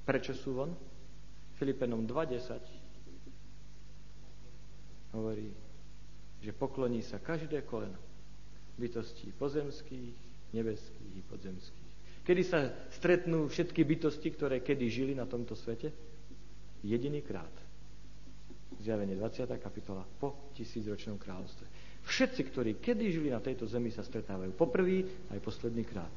[0.05, 0.69] Prečo sú von?
[1.57, 2.61] Filipenom 2.10
[5.17, 5.49] hovorí,
[6.43, 7.97] že pokloní sa každé koleno
[8.77, 10.13] bytostí pozemských,
[10.53, 11.84] nebeských i podzemských.
[12.25, 15.93] Kedy sa stretnú všetky bytosti, ktoré kedy žili na tomto svete?
[16.81, 17.53] Jediný krát.
[18.81, 19.45] Zjavenie 20.
[19.61, 21.65] kapitola po tisícročnom kráľovstve.
[22.01, 26.13] Všetci, ktorí kedy žili na tejto zemi, sa stretávajú poprvý aj posledný krát.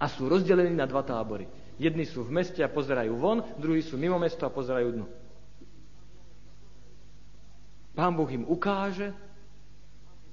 [0.00, 1.44] A sú rozdelení na dva tábory.
[1.76, 5.06] Jedni sú v meste a pozerajú von, druhí sú mimo mesto a pozerajú dnu.
[7.92, 9.12] Pán Boh im ukáže,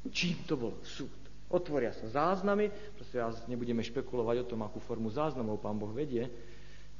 [0.08, 1.19] čím to bol súd.
[1.50, 6.30] Otvoria sa záznamy, proste vás nebudeme špekulovať o tom, akú formu záznamov pán Boh vedie,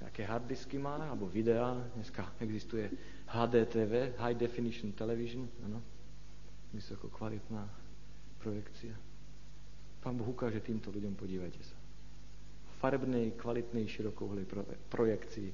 [0.02, 1.78] aké harddisky má, alebo videá.
[1.94, 2.90] Dneska existuje
[3.30, 5.86] HDTV, High Definition Television, ano,
[6.74, 7.62] vysoko kvalitná
[8.42, 8.98] projekcia.
[10.02, 11.78] Pán Boh ukáže týmto ľuďom, podívajte sa.
[11.78, 14.50] V farebnej, kvalitnej, širokouhlej
[14.90, 15.50] projekcii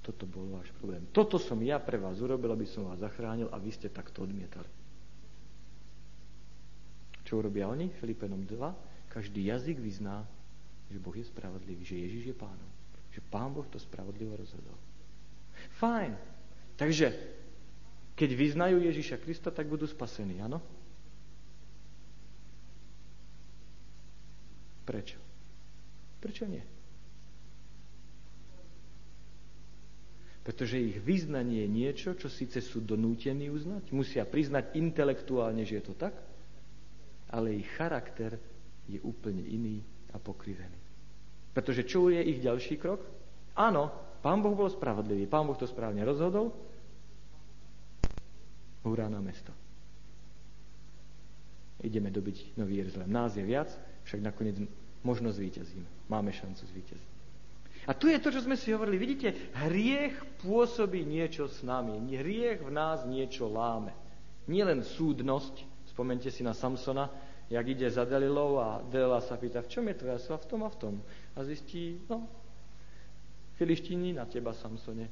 [0.00, 1.04] toto bol váš problém.
[1.12, 4.81] Toto som ja pre vás urobil, aby som vás zachránil a vy ste takto odmietali.
[7.32, 7.88] Čo urobia oni?
[7.88, 9.08] Filipenom 2.
[9.08, 10.20] Každý jazyk vyzná,
[10.92, 12.68] že Boh je spravodlivý, že Ježiš je pánom.
[13.08, 14.76] Že pán Boh to spravodlivo rozhodol.
[15.80, 16.12] Fajn.
[16.76, 17.08] Takže,
[18.12, 20.60] keď vyznajú Ježiša Krista, tak budú spasení, áno?
[24.84, 25.16] Prečo?
[26.20, 26.60] Prečo nie?
[30.44, 35.84] Pretože ich vyznanie je niečo, čo síce sú donútení uznať, musia priznať intelektuálne, že je
[35.88, 36.12] to tak,
[37.32, 38.36] ale ich charakter
[38.86, 39.80] je úplne iný
[40.12, 40.78] a pokrivený.
[41.52, 43.00] Pretože čo je ich ďalší krok?
[43.56, 46.52] Áno, pán Boh bol spravodlivý, pán Boh to správne rozhodol,
[48.84, 49.52] hurá na mesto.
[51.82, 53.10] Ideme dobiť Nový Jeruzalém.
[53.10, 53.68] Nás je viac,
[54.06, 54.56] však nakoniec
[55.02, 56.06] možno zvíťazíme.
[56.06, 57.10] Máme šancu zvíťaziť.
[57.82, 58.94] A tu je to, čo sme si hovorili.
[58.94, 60.14] Vidíte, hriech
[60.46, 61.98] pôsobí niečo s nami.
[62.14, 63.90] Hriech v nás niečo láme.
[64.46, 67.12] Nie len súdnosť, Spomente si na Samsona,
[67.52, 70.40] jak ide za Delilou a Delila sa pýta, v čom je tvoja sila?
[70.40, 70.94] V tom a v tom.
[71.36, 72.24] A zistí, no,
[73.60, 75.06] filištíni na teba, Samsone.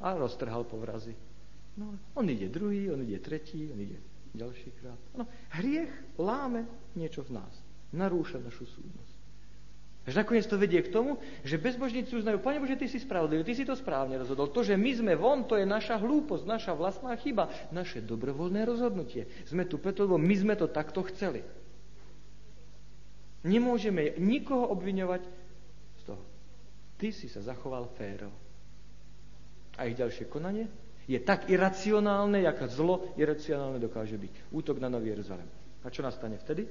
[0.00, 1.12] A roztrhal povrazy.
[1.76, 4.00] No, on ide druhý, on ide tretí, on ide
[4.34, 4.98] ďalší krát.
[5.14, 5.28] No,
[5.60, 7.54] hriech láme niečo v nás.
[7.94, 9.13] Narúša našu súdnosť.
[10.04, 11.16] Až nakoniec to vedie k tomu,
[11.48, 14.52] že bezbožníci uznajú, Pane Bože, Ty si spravodlivý, Ty si to správne rozhodol.
[14.52, 19.24] To, že my sme von, to je naša hlúposť, naša vlastná chyba, naše dobrovoľné rozhodnutie.
[19.48, 21.40] Sme tu preto, lebo my sme to takto chceli.
[23.48, 25.22] Nemôžeme nikoho obviňovať
[26.00, 26.24] z toho.
[27.00, 28.28] Ty si sa zachoval féro.
[29.80, 30.68] A ich ďalšie konanie
[31.08, 34.52] je tak iracionálne, jak zlo iracionálne dokáže byť.
[34.52, 35.48] Útok na Nový Jeruzalem.
[35.84, 36.64] A čo nastane vtedy?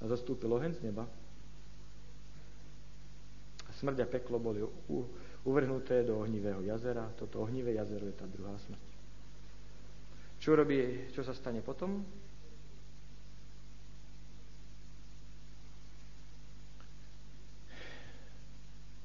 [0.00, 1.04] A zostúpil oheň z neba.
[3.68, 4.64] A smrť a peklo boli
[5.44, 7.04] uvrhnuté do ohnivého jazera.
[7.16, 8.88] Toto ohnivé jazero je tá druhá smrť.
[10.40, 12.00] Čo robí, čo sa stane potom?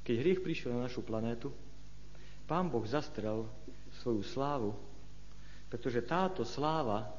[0.06, 1.50] Keď hriech prišiel na našu planétu,
[2.46, 3.50] Pán Boh zastrel
[4.06, 4.72] svoju slávu,
[5.66, 7.10] pretože táto sláva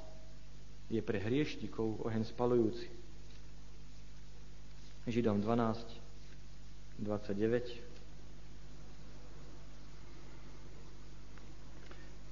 [0.87, 2.87] je pre hrieštikov oheň spalujúci.
[5.07, 5.87] Židom 12,
[6.99, 7.79] 29.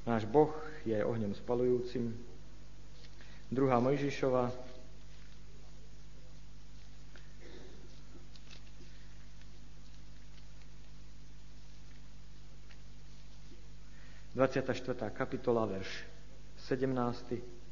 [0.06, 0.50] Náš Boh
[0.82, 2.10] je ohňom spalujúcim.
[3.54, 4.50] Druhá Mojžišova,
[14.34, 16.02] Dvadsiata kapitola, verš
[16.66, 17.63] 17.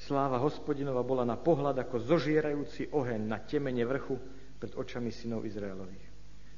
[0.00, 4.16] Sláva hospodinova bola na pohľad ako zožierajúci oheň na temene vrchu
[4.56, 6.08] pred očami synov Izraelových.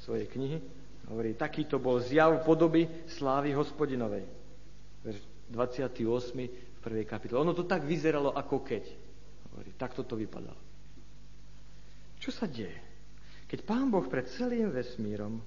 [0.04, 0.60] svojej knihy.
[1.08, 4.39] Hovorí, takýto bol zjav podoby slávy hospodinovej
[5.04, 5.20] verš
[5.50, 6.04] 28.
[6.46, 7.42] v prvej kapitole.
[7.42, 8.84] Ono to tak vyzeralo ako keď.
[9.50, 10.58] Hovorí, takto to vypadalo.
[12.20, 12.76] Čo sa deje?
[13.50, 15.42] Keď Pán Boh pred celým vesmírom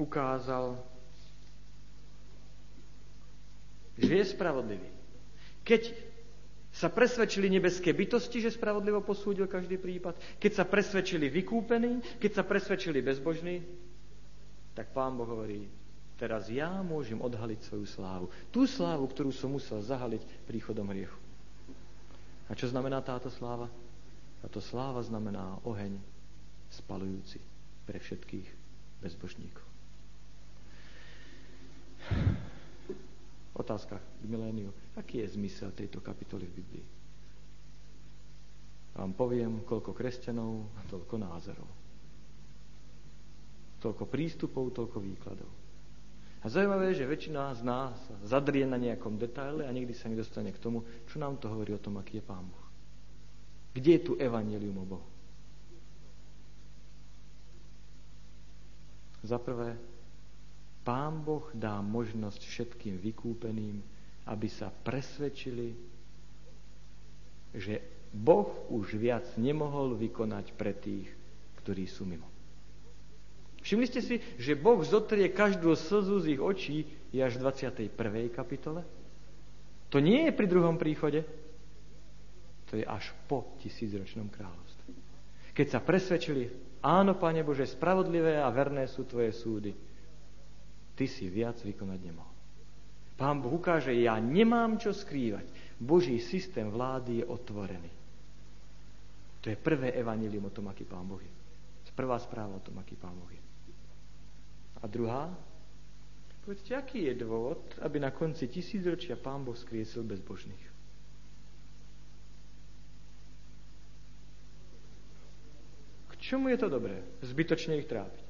[0.00, 0.80] ukázal,
[4.00, 4.88] že je spravodlivý.
[5.60, 5.92] Keď
[6.70, 12.42] sa presvedčili nebeské bytosti, že spravodlivo posúdil každý prípad, keď sa presvedčili vykúpení, keď sa
[12.46, 13.60] presvedčili bezbožní,
[14.72, 15.66] tak Pán Boh hovorí,
[16.20, 18.28] teraz ja môžem odhaliť svoju slávu.
[18.52, 21.16] Tú slávu, ktorú som musel zahaliť príchodom hriechu.
[22.44, 23.72] A čo znamená táto sláva?
[24.44, 25.96] Táto sláva znamená oheň
[26.68, 27.40] spalujúci
[27.88, 28.48] pre všetkých
[29.00, 29.64] bezbožníkov.
[33.56, 34.72] Otázka k miléniu.
[34.96, 36.86] Aký je zmysel tejto kapitoly v Biblii?
[38.96, 41.70] Vám poviem, koľko kresťanov, toľko názorov.
[43.80, 45.59] Toľko prístupov, toľko výkladov.
[46.40, 50.62] A zaujímavé, že väčšina z nás zadrie na nejakom detaile a nikdy sa nedostane k
[50.62, 52.66] tomu, čo nám to hovorí o tom, aký je Pán Boh.
[53.76, 55.08] Kde je tu evanelium o Bohu?
[59.20, 59.76] Za prvé,
[60.80, 63.84] Pán Boh dá možnosť všetkým vykúpeným,
[64.24, 65.76] aby sa presvedčili,
[67.52, 67.84] že
[68.16, 71.12] Boh už viac nemohol vykonať pre tých,
[71.60, 72.29] ktorí sú mimo.
[73.60, 78.32] Všimli ste si, že Boh zotrie každú slzu z ich očí je až v 21.
[78.32, 78.82] kapitole?
[79.92, 81.26] To nie je pri druhom príchode,
[82.70, 84.90] to je až po tisícročnom kráľovstve.
[85.52, 86.46] Keď sa presvedčili,
[86.80, 89.74] áno, Pane Bože, spravodlivé a verné sú Tvoje súdy,
[90.94, 92.36] Ty si viac vykonať nemohol.
[93.20, 95.44] Pán Boh ukáže, ja nemám čo skrývať.
[95.76, 97.92] Boží systém vlády je otvorený.
[99.44, 101.32] To je prvé evanílium o tom, aký Pán Boh je.
[102.00, 103.39] Prvá správa o tom, aký Pán Boh je.
[104.80, 105.28] A druhá,
[106.44, 110.64] povedzte, aký je dôvod, aby na konci tisícročia Pán Boh skriesil bezbožných?
[116.08, 116.96] K čomu je to dobré?
[117.20, 118.24] Zbytočne ich trápiť.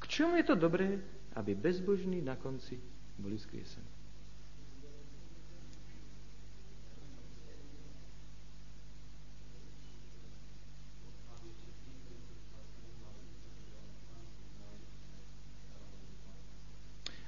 [0.00, 0.96] K čomu je to dobré,
[1.36, 2.80] aby bezbožní na konci
[3.20, 3.99] boli skriesení?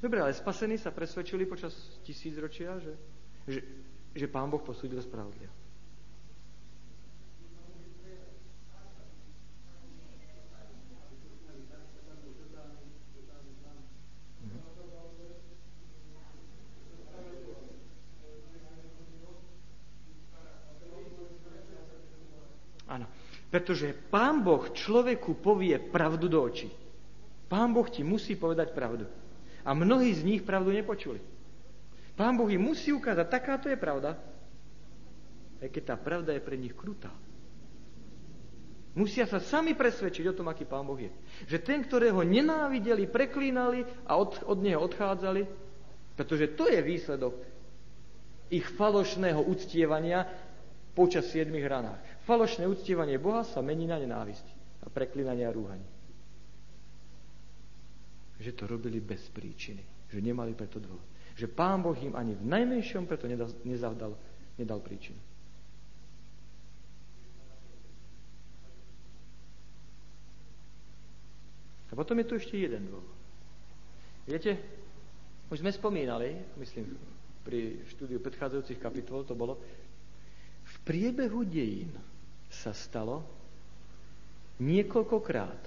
[0.03, 1.71] Dobre, ale spasení sa presvedčili počas
[2.03, 2.99] tisícročia, že,
[3.47, 3.61] že,
[4.19, 5.63] že Pán Boh posúdil spravodlivo.
[23.53, 26.73] Pretože Pán Boh človeku povie pravdu do očí.
[27.53, 29.05] Pán Boh ti musí povedať pravdu.
[29.63, 31.23] A mnohí z nich pravdu nepočuli.
[32.19, 34.19] Pán Boh im musí ukázať, takáto je pravda,
[35.63, 37.11] aj keď tá pravda je pre nich krutá.
[38.93, 41.09] Musia sa sami presvedčiť o tom, aký Pán Boh je.
[41.49, 45.49] Že ten, ktorého nenávideli, preklínali a od, od neho odchádzali,
[46.13, 47.33] pretože to je výsledok
[48.53, 50.29] ich falošného uctievania
[50.93, 52.05] počas siedmých ranách.
[52.29, 54.45] Falošné uctievanie Boha sa mení na nenávisť
[54.85, 56.02] a preklínanie a rúhanie
[58.43, 60.11] že to robili bez príčiny.
[60.11, 61.07] Že nemali preto dôvod.
[61.39, 63.31] Že Pán Boh im ani v najmenšom preto
[63.63, 64.19] nezavdal,
[64.59, 65.17] nedal príčinu.
[71.89, 73.17] A potom je tu ešte jeden dôvod.
[74.25, 74.57] Viete,
[75.53, 76.97] už sme spomínali, myslím,
[77.45, 79.61] pri štúdiu predchádzajúcich kapitol to bolo,
[80.63, 81.93] v priebehu dejín
[82.49, 83.21] sa stalo
[84.63, 85.63] niekoľkokrát,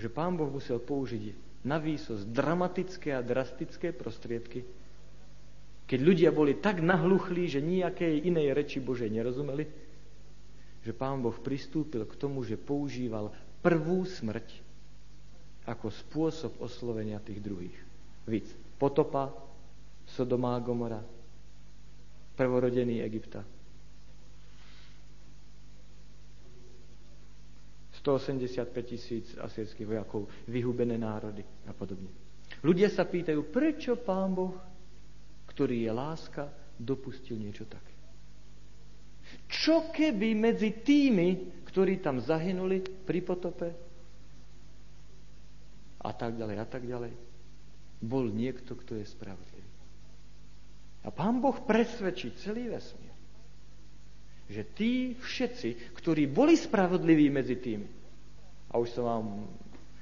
[0.00, 1.34] že pán Boh musel použiť
[1.64, 4.62] na výsos dramatické a drastické prostriedky,
[5.84, 9.68] keď ľudia boli tak nahluchlí, že nejakej inej reči Božej nerozumeli,
[10.84, 13.32] že pán Boh pristúpil k tomu, že používal
[13.64, 14.60] prvú smrť
[15.64, 17.76] ako spôsob oslovenia tých druhých.
[18.28, 18.48] Víc.
[18.76, 19.32] Potopa,
[20.04, 21.00] Sodomá Gomora,
[22.36, 23.40] prvorodený Egypta.
[28.04, 32.12] 185 tisíc asýrských vojakov, vyhubené národy a podobne.
[32.60, 34.52] Ľudia sa pýtajú, prečo Pán Boh,
[35.48, 37.96] ktorý je láska, dopustil niečo také.
[39.48, 43.68] Čo keby medzi tými, ktorí tam zahynuli pri potope
[46.04, 47.12] a tak ďalej a tak ďalej,
[48.04, 49.72] bol niekto, kto je spravodlivý.
[51.04, 53.13] A Pán Boh presvedčí celý vesmír,
[54.48, 57.88] že tí všetci, ktorí boli spravodliví medzi tými,
[58.68, 59.26] a už som vám,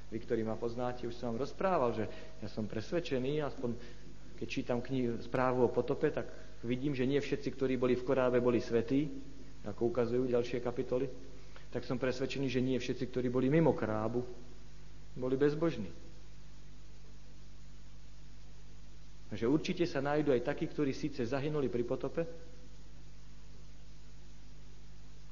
[0.08, 2.04] vy, ktorí ma poznáte, už som vám rozprával, že
[2.40, 3.76] ja som presvedčený, aspoň
[4.40, 6.26] keď čítam knihu, správu o potope, tak
[6.64, 9.12] vidím, že nie všetci, ktorí boli v korábe, boli svetí,
[9.68, 11.06] ako ukazujú ďalšie kapitoly,
[11.70, 14.24] tak som presvedčený, že nie všetci, ktorí boli mimo krábu,
[15.14, 16.12] boli bezbožní.
[19.32, 22.22] že určite sa nájdú aj takí, ktorí síce zahynuli pri potope,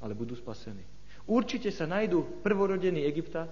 [0.00, 0.82] ale budú spasení.
[1.28, 3.46] Určite sa nájdú prvorodení Egypta,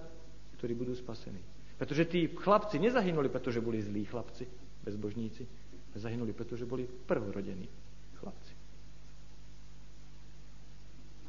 [0.57, 1.39] ktorí budú spasení.
[1.79, 4.43] Pretože tí chlapci nezahynuli, pretože boli zlí chlapci,
[4.83, 5.47] bezbožníci.
[5.95, 7.65] Zahynuli, pretože boli prvorodení
[8.19, 8.53] chlapci.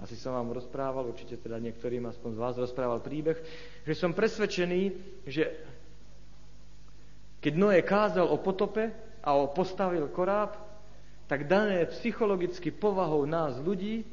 [0.01, 3.37] Asi som vám rozprával, určite teda niektorým aspoň z vás rozprával príbeh,
[3.85, 4.83] že som presvedčený,
[5.29, 5.45] že
[7.41, 10.57] keď Noé kázal o potope a o postavil koráb,
[11.29, 14.05] tak dané psychologicky povahou nás ľudí,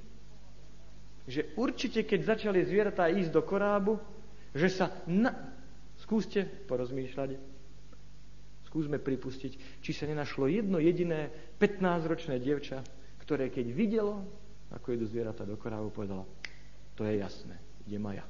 [1.28, 4.00] že určite keď začali zvieratá ísť do korábu,
[4.56, 5.58] že sa na,
[5.98, 7.42] Skúste porozmýšľať,
[8.70, 12.86] skúsme pripustiť, či sa nenašlo jedno jediné 15-ročné dievča,
[13.26, 14.22] ktoré keď videlo,
[14.70, 16.24] ako idú zvieratá do korávu, povedala,
[16.94, 17.58] to je jasné,
[17.90, 18.26] idem aj ja.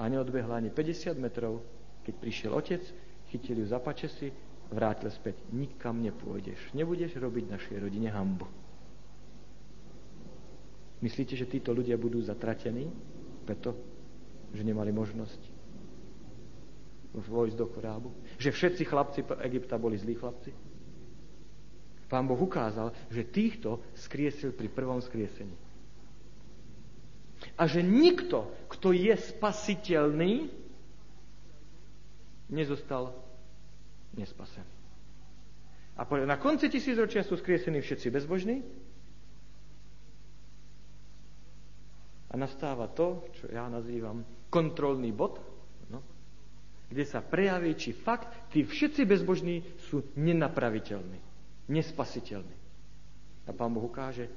[0.00, 1.64] A neodbehla ani 50 metrov,
[2.04, 2.82] keď prišiel otec,
[3.32, 4.28] chytil ju za pačesy,
[4.68, 5.40] vrátil späť.
[5.52, 6.72] Nikam nepôjdeš.
[6.76, 8.48] Nebudeš robiť našej rodine hambu.
[11.02, 12.86] Myslíte, že títo ľudia budú zatratení
[13.42, 13.74] preto,
[14.54, 15.40] že nemali možnosť
[17.12, 18.08] vojsť do korábu?
[18.38, 20.54] Že všetci chlapci Egypta boli zlí chlapci?
[22.06, 25.56] Pán Boh ukázal, že týchto skriesil pri prvom skriesení.
[27.58, 30.52] A že nikto, kto je spasiteľný,
[32.52, 33.16] nezostal
[34.14, 34.76] nespasený.
[35.96, 38.60] A na konci tisícročia sú skriesení všetci bezbožní
[42.32, 45.52] a nastáva to, čo ja nazývam kontrolný bod,
[46.92, 51.16] kde sa prejaví, či fakt tí všetci bezbožní sú nenapraviteľní,
[51.72, 52.56] nespasiteľní.
[53.48, 54.28] A Pán Boh ukáže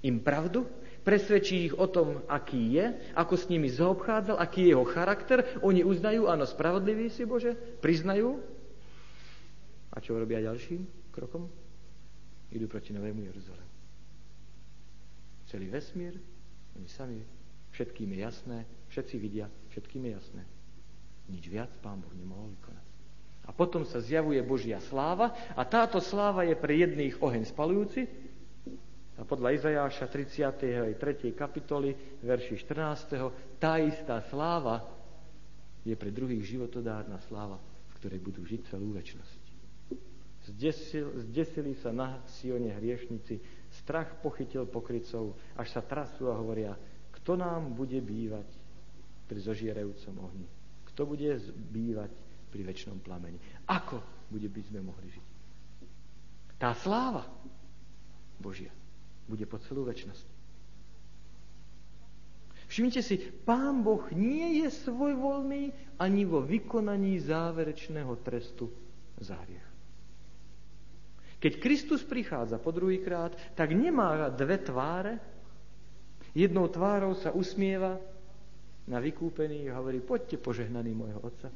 [0.00, 0.64] im pravdu,
[1.04, 5.44] presvedčí ich o tom, aký je, ako s nimi zaobchádzal, aký je jeho charakter.
[5.60, 7.52] Oni uznajú, áno, spravodlivý si Bože,
[7.84, 8.40] priznajú.
[9.92, 11.52] A čo robia ďalším krokom?
[12.48, 13.74] Idú proti Novému Jeruzalému.
[15.52, 16.16] Celý vesmír,
[16.78, 17.18] oni sami,
[17.74, 18.58] všetkým je jasné,
[18.88, 20.42] všetci vidia, všetkým je jasné.
[21.28, 22.86] Nič viac pán Boh nemohol vykonať.
[23.48, 28.04] A potom sa zjavuje Božia sláva a táto sláva je pre jedných oheň spalujúci
[29.18, 30.94] a podľa Izajáša 33.
[31.34, 33.58] kapitoly, verši 14.
[33.58, 34.86] tá istá sláva
[35.82, 39.40] je pre druhých životodárna sláva, v ktorej budú žiť celú väčnosť.
[40.48, 43.42] Zdesil, zdesili sa na Sione hriešnici,
[43.84, 46.74] strach pochytil pokrycov, až sa trasú a hovoria,
[47.14, 48.46] kto nám bude bývať
[49.28, 50.48] pri zožierajúcom ohni.
[50.88, 52.10] Kto bude bývať
[52.48, 53.38] pri väčšnom plameni?
[53.68, 54.00] Ako
[54.32, 55.26] bude by sme mohli žiť?
[56.58, 57.28] Tá sláva
[58.40, 58.72] Božia
[59.28, 60.26] bude po celú väčšnosť.
[62.68, 63.16] Všimnite si,
[63.48, 68.68] Pán Boh nie je svojvoľný ani vo vykonaní záverečného trestu
[69.16, 69.67] za hriech.
[71.38, 75.22] Keď Kristus prichádza po druhýkrát, tak nemá dve tváre.
[76.34, 77.98] Jednou tvárou sa usmieva
[78.90, 81.48] na vykúpený a hovorí, poďte požehnaný môjho otca.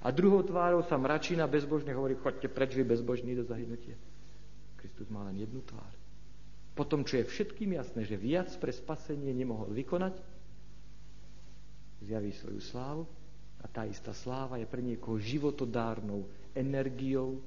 [0.00, 3.96] A druhou tvárou sa mračí na bezbožne hovorí, choďte preč vy bezbožní do zahynutia.
[4.80, 5.92] Kristus má len jednu tvár.
[6.72, 10.16] Potom, čo je všetkým jasné, že viac pre spasenie nemohol vykonať,
[12.00, 13.04] zjaví svoju slávu
[13.60, 16.24] a tá istá sláva je pre niekoho životodárnou
[16.56, 17.44] energiou.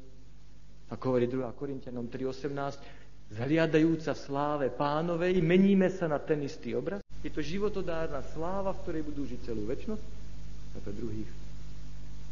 [0.93, 1.41] Ako hovorí 2.
[1.57, 7.01] Korintianom 3.18, zhliadajúca sláve pánovej, meníme sa na ten istý obraz.
[7.25, 10.05] Je to životodárna sláva, v ktorej budú žiť celú väčnosť
[10.73, 11.29] a pre druhých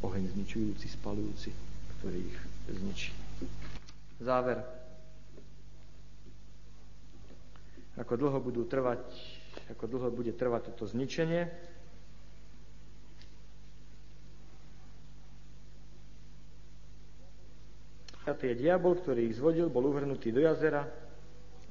[0.05, 1.49] oheň zničujúci, spalujúci,
[1.97, 2.39] ktorý ich
[2.69, 3.11] zničí.
[4.21, 4.61] Záver.
[7.97, 9.01] Ako dlho budú trvať,
[9.73, 11.49] ako dlho bude trvať toto zničenie,
[18.39, 20.87] Je diabol, ktorý ich zvodil, bol uvrhnutý do jazera,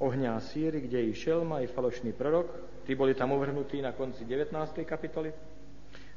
[0.00, 4.24] ohňa a síry, kde i šelma, i falošný prorok, Tí boli tam uvrhnutí na konci
[4.24, 4.50] 19.
[4.82, 5.30] kapitoly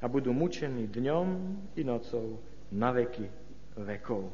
[0.01, 1.27] a budú mučení dňom
[1.77, 2.41] i nocou
[2.73, 3.29] na veky
[3.77, 4.31] vekov.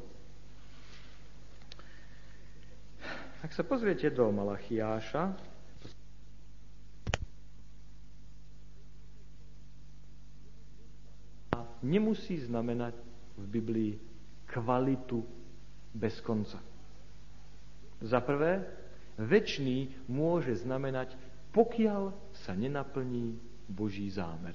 [3.43, 5.35] Ak sa pozriete do Malachiáša,
[11.83, 12.95] nemusí znamenať
[13.35, 13.93] v Biblii
[14.47, 15.27] kvalitu
[15.93, 16.59] bez konca.
[17.99, 18.63] Za prvé,
[19.19, 21.13] väčší môže znamenať
[21.49, 22.13] pokiaľ
[22.45, 23.35] sa nenaplní
[23.65, 24.53] Boží zámer.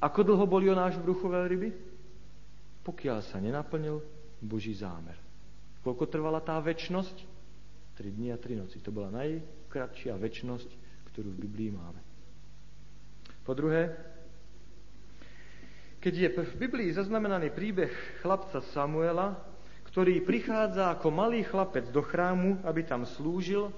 [0.00, 1.72] Ako dlho boli o náš bruchu veľryby?
[2.84, 4.04] Pokiaľ sa nenaplnil
[4.44, 5.16] Boží zámer.
[5.80, 7.16] Koľko trvala tá väčnosť?
[7.96, 8.76] Tri dni a tri noci.
[8.84, 10.68] To bola najkratšia väčnosť,
[11.12, 12.00] ktorú v Biblii máme.
[13.44, 13.92] Po druhé,
[16.04, 19.40] keď je v Biblii zaznamenaný príbeh chlapca Samuela,
[19.94, 23.70] ktorý prichádza ako malý chlapec do chrámu, aby tam slúžil,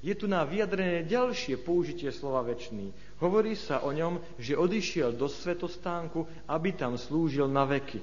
[0.00, 2.88] je tu na vyjadrené ďalšie použitie slova väčší.
[3.20, 8.00] Hovorí sa o ňom, že odišiel do svetostánku, aby tam slúžil na veky.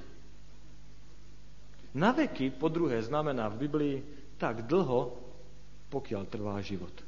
[1.98, 3.96] Na veky, po druhé, znamená v Biblii
[4.38, 5.18] tak dlho,
[5.90, 7.05] pokiaľ trvá život.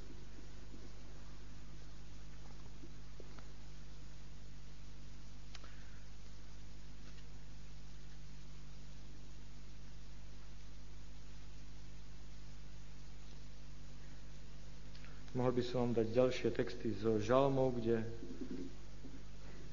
[15.49, 18.05] Mohol by som vám dať ďalšie texty zo žalmov, kde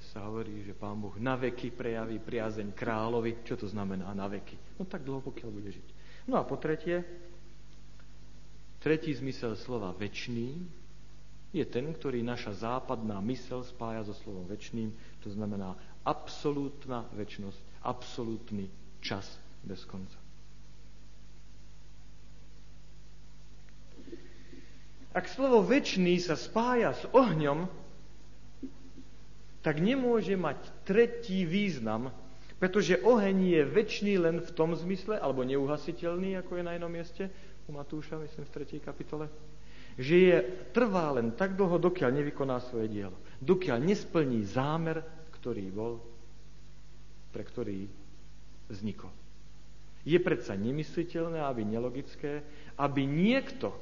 [0.07, 3.43] sa hovorí, že Pán Boh na veky prejaví priazeň kráľovi.
[3.43, 4.55] Čo to znamená na veky?
[4.79, 5.87] No tak dlho, pokiaľ bude žiť.
[6.31, 7.03] No a po tretie,
[8.79, 10.63] tretí zmysel slova väčší
[11.51, 14.95] je ten, ktorý naša západná mysel spája so slovom väčšným.
[15.27, 15.75] To znamená
[16.07, 18.71] absolútna väčnosť, absolútny
[19.03, 19.27] čas
[19.59, 20.24] bez konca.
[25.15, 27.71] Ak slovo väčší sa spája s ohňom,
[29.63, 32.11] tak nemôže mať tretí význam,
[32.59, 37.31] pretože oheň je väčší len v tom zmysle, alebo neuhasiteľný, ako je na jednom mieste,
[37.65, 38.83] u Matúša, myslím, v 3.
[38.83, 39.25] kapitole,
[39.95, 40.35] že je
[40.75, 43.15] trvá len tak dlho, dokiaľ nevykoná svoje dielo.
[43.39, 45.01] Dokiaľ nesplní zámer,
[45.39, 46.03] ktorý bol,
[47.31, 47.87] pre ktorý
[48.67, 49.09] vznikol.
[50.05, 52.45] Je predsa nemysliteľné, aby nelogické,
[52.77, 53.73] aby niekto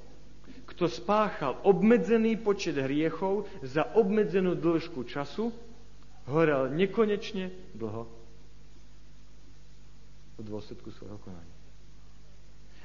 [0.64, 5.54] kto spáchal obmedzený počet hriechov za obmedzenú dĺžku času,
[6.28, 8.04] horel nekonečne dlho
[10.39, 11.58] v dôsledku svojho konania.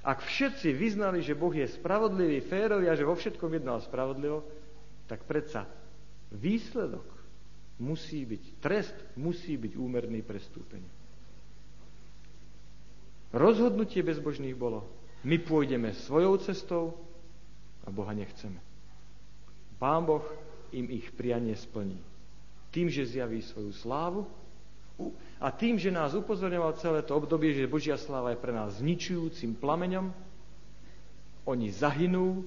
[0.04, 4.46] Ak všetci vyznali, že Boh je spravodlivý, férový a že vo všetkom jednal spravodlivo,
[5.10, 5.66] tak predsa
[6.32, 7.04] výsledok
[7.80, 10.90] musí byť, trest musí byť úmerný prestúpenie.
[13.32, 14.88] Rozhodnutie bezbožných bolo,
[15.26, 16.96] my pôjdeme svojou cestou,
[17.88, 18.60] a Boha nechceme.
[19.80, 20.24] Pán Boh
[20.76, 21.96] im ich prianie splní.
[22.68, 24.28] Tým, že zjaví svoju slávu
[25.40, 29.56] a tým, že nás upozorňoval celé to obdobie, že Božia sláva je pre nás zničujúcim
[29.56, 30.12] plameňom,
[31.48, 32.44] oni zahynú.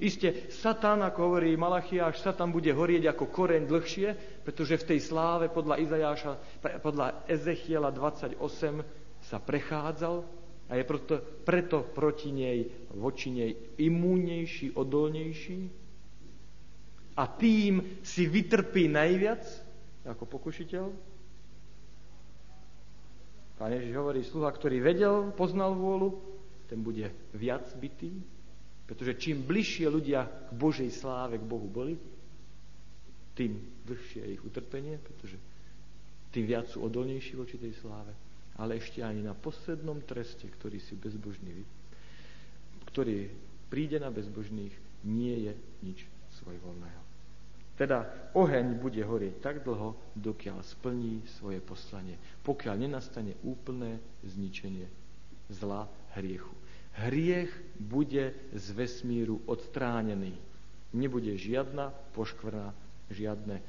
[0.00, 4.08] Isté, Satan, ako hovorí Malachiáš, Satan bude horieť ako koreň dlhšie,
[4.46, 6.32] pretože v tej sláve podľa Izajáša,
[6.80, 8.40] podľa Ezechiela 28
[9.20, 10.24] sa prechádzal
[10.66, 11.14] a je preto,
[11.46, 12.66] preto proti nej,
[12.98, 15.60] voči nej imúnejší, odolnejší
[17.16, 19.42] a tým si vytrpí najviac
[20.06, 20.84] ako pokušiteľ.
[23.56, 26.12] Pán Ježiš hovorí, sluha, ktorý vedel, poznal vôľu,
[26.68, 28.12] ten bude viac bytý,
[28.84, 31.96] pretože čím bližšie ľudia k Božej sláve, k Bohu boli,
[33.32, 33.56] tým
[33.86, 35.38] dlhšie je ich utrpenie, pretože
[36.34, 38.25] tým viac sú odolnejší voči tej sláve
[38.56, 41.64] ale ešte ani na poslednom treste, ktorý si bezbožný,
[42.92, 43.28] ktorý
[43.68, 44.72] príde na bezbožných,
[45.04, 45.52] nie je
[45.84, 45.98] nič
[46.40, 47.02] svojvoľného.
[47.76, 54.88] Teda oheň bude horieť tak dlho, dokiaľ splní svoje poslanie, pokiaľ nenastane úplné zničenie
[55.52, 55.84] zla
[56.16, 56.56] hriechu.
[56.96, 60.32] Hriech bude z vesmíru odstránený.
[60.96, 62.72] Nebude žiadna poškvrna,
[63.12, 63.60] žiadne,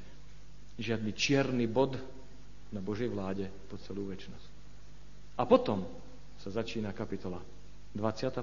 [0.80, 2.00] žiadny čierny bod
[2.72, 4.57] na Božej vláde po celú väčnosť.
[5.38, 5.86] A potom
[6.42, 7.38] sa začína kapitola
[7.94, 8.42] 21.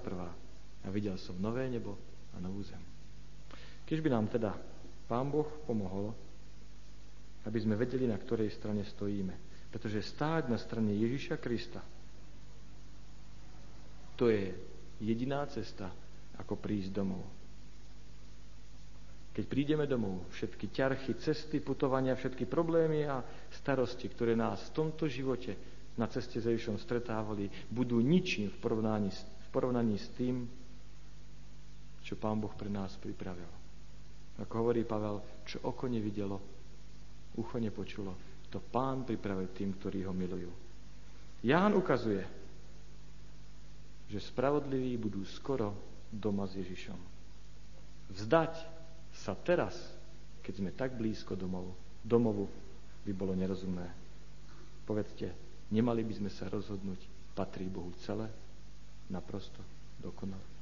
[0.86, 2.00] A videl som nové nebo
[2.32, 2.80] a novú zem.
[3.84, 4.56] Keď by nám teda
[5.06, 6.16] Pán Boh pomohol,
[7.46, 9.36] aby sme vedeli, na ktorej strane stojíme.
[9.70, 11.84] Pretože stáť na strane Ježiša Krista,
[14.16, 14.56] to je
[15.04, 15.92] jediná cesta,
[16.40, 17.22] ako prísť domov.
[19.36, 23.20] Keď prídeme domov, všetky ťarchy, cesty, putovania, všetky problémy a
[23.52, 29.10] starosti, ktoré nás v tomto živote na ceste s Ježišom stretávali, budú ničím v porovnaní,
[29.16, 30.44] v porovnaní s tým,
[32.04, 33.48] čo Pán Boh pre nás pripravil.
[34.36, 36.38] Ako hovorí Pavel, čo oko nevidelo,
[37.40, 38.14] ucho nepočulo,
[38.52, 40.52] to Pán pripravil tým, ktorí ho milujú.
[41.48, 42.24] Ján ukazuje,
[44.12, 45.74] že spravodliví budú skoro
[46.12, 47.00] doma s Ježišom.
[48.14, 48.54] Vzdať
[49.16, 49.74] sa teraz,
[50.44, 51.74] keď sme tak blízko domov,
[52.06, 52.46] domovu,
[53.06, 53.88] by bolo nerozumné.
[54.86, 57.02] Povedzte, Nemali by sme sa rozhodnúť,
[57.34, 58.30] patrí Bohu celé,
[59.10, 59.62] naprosto,
[60.02, 60.55] dokonale.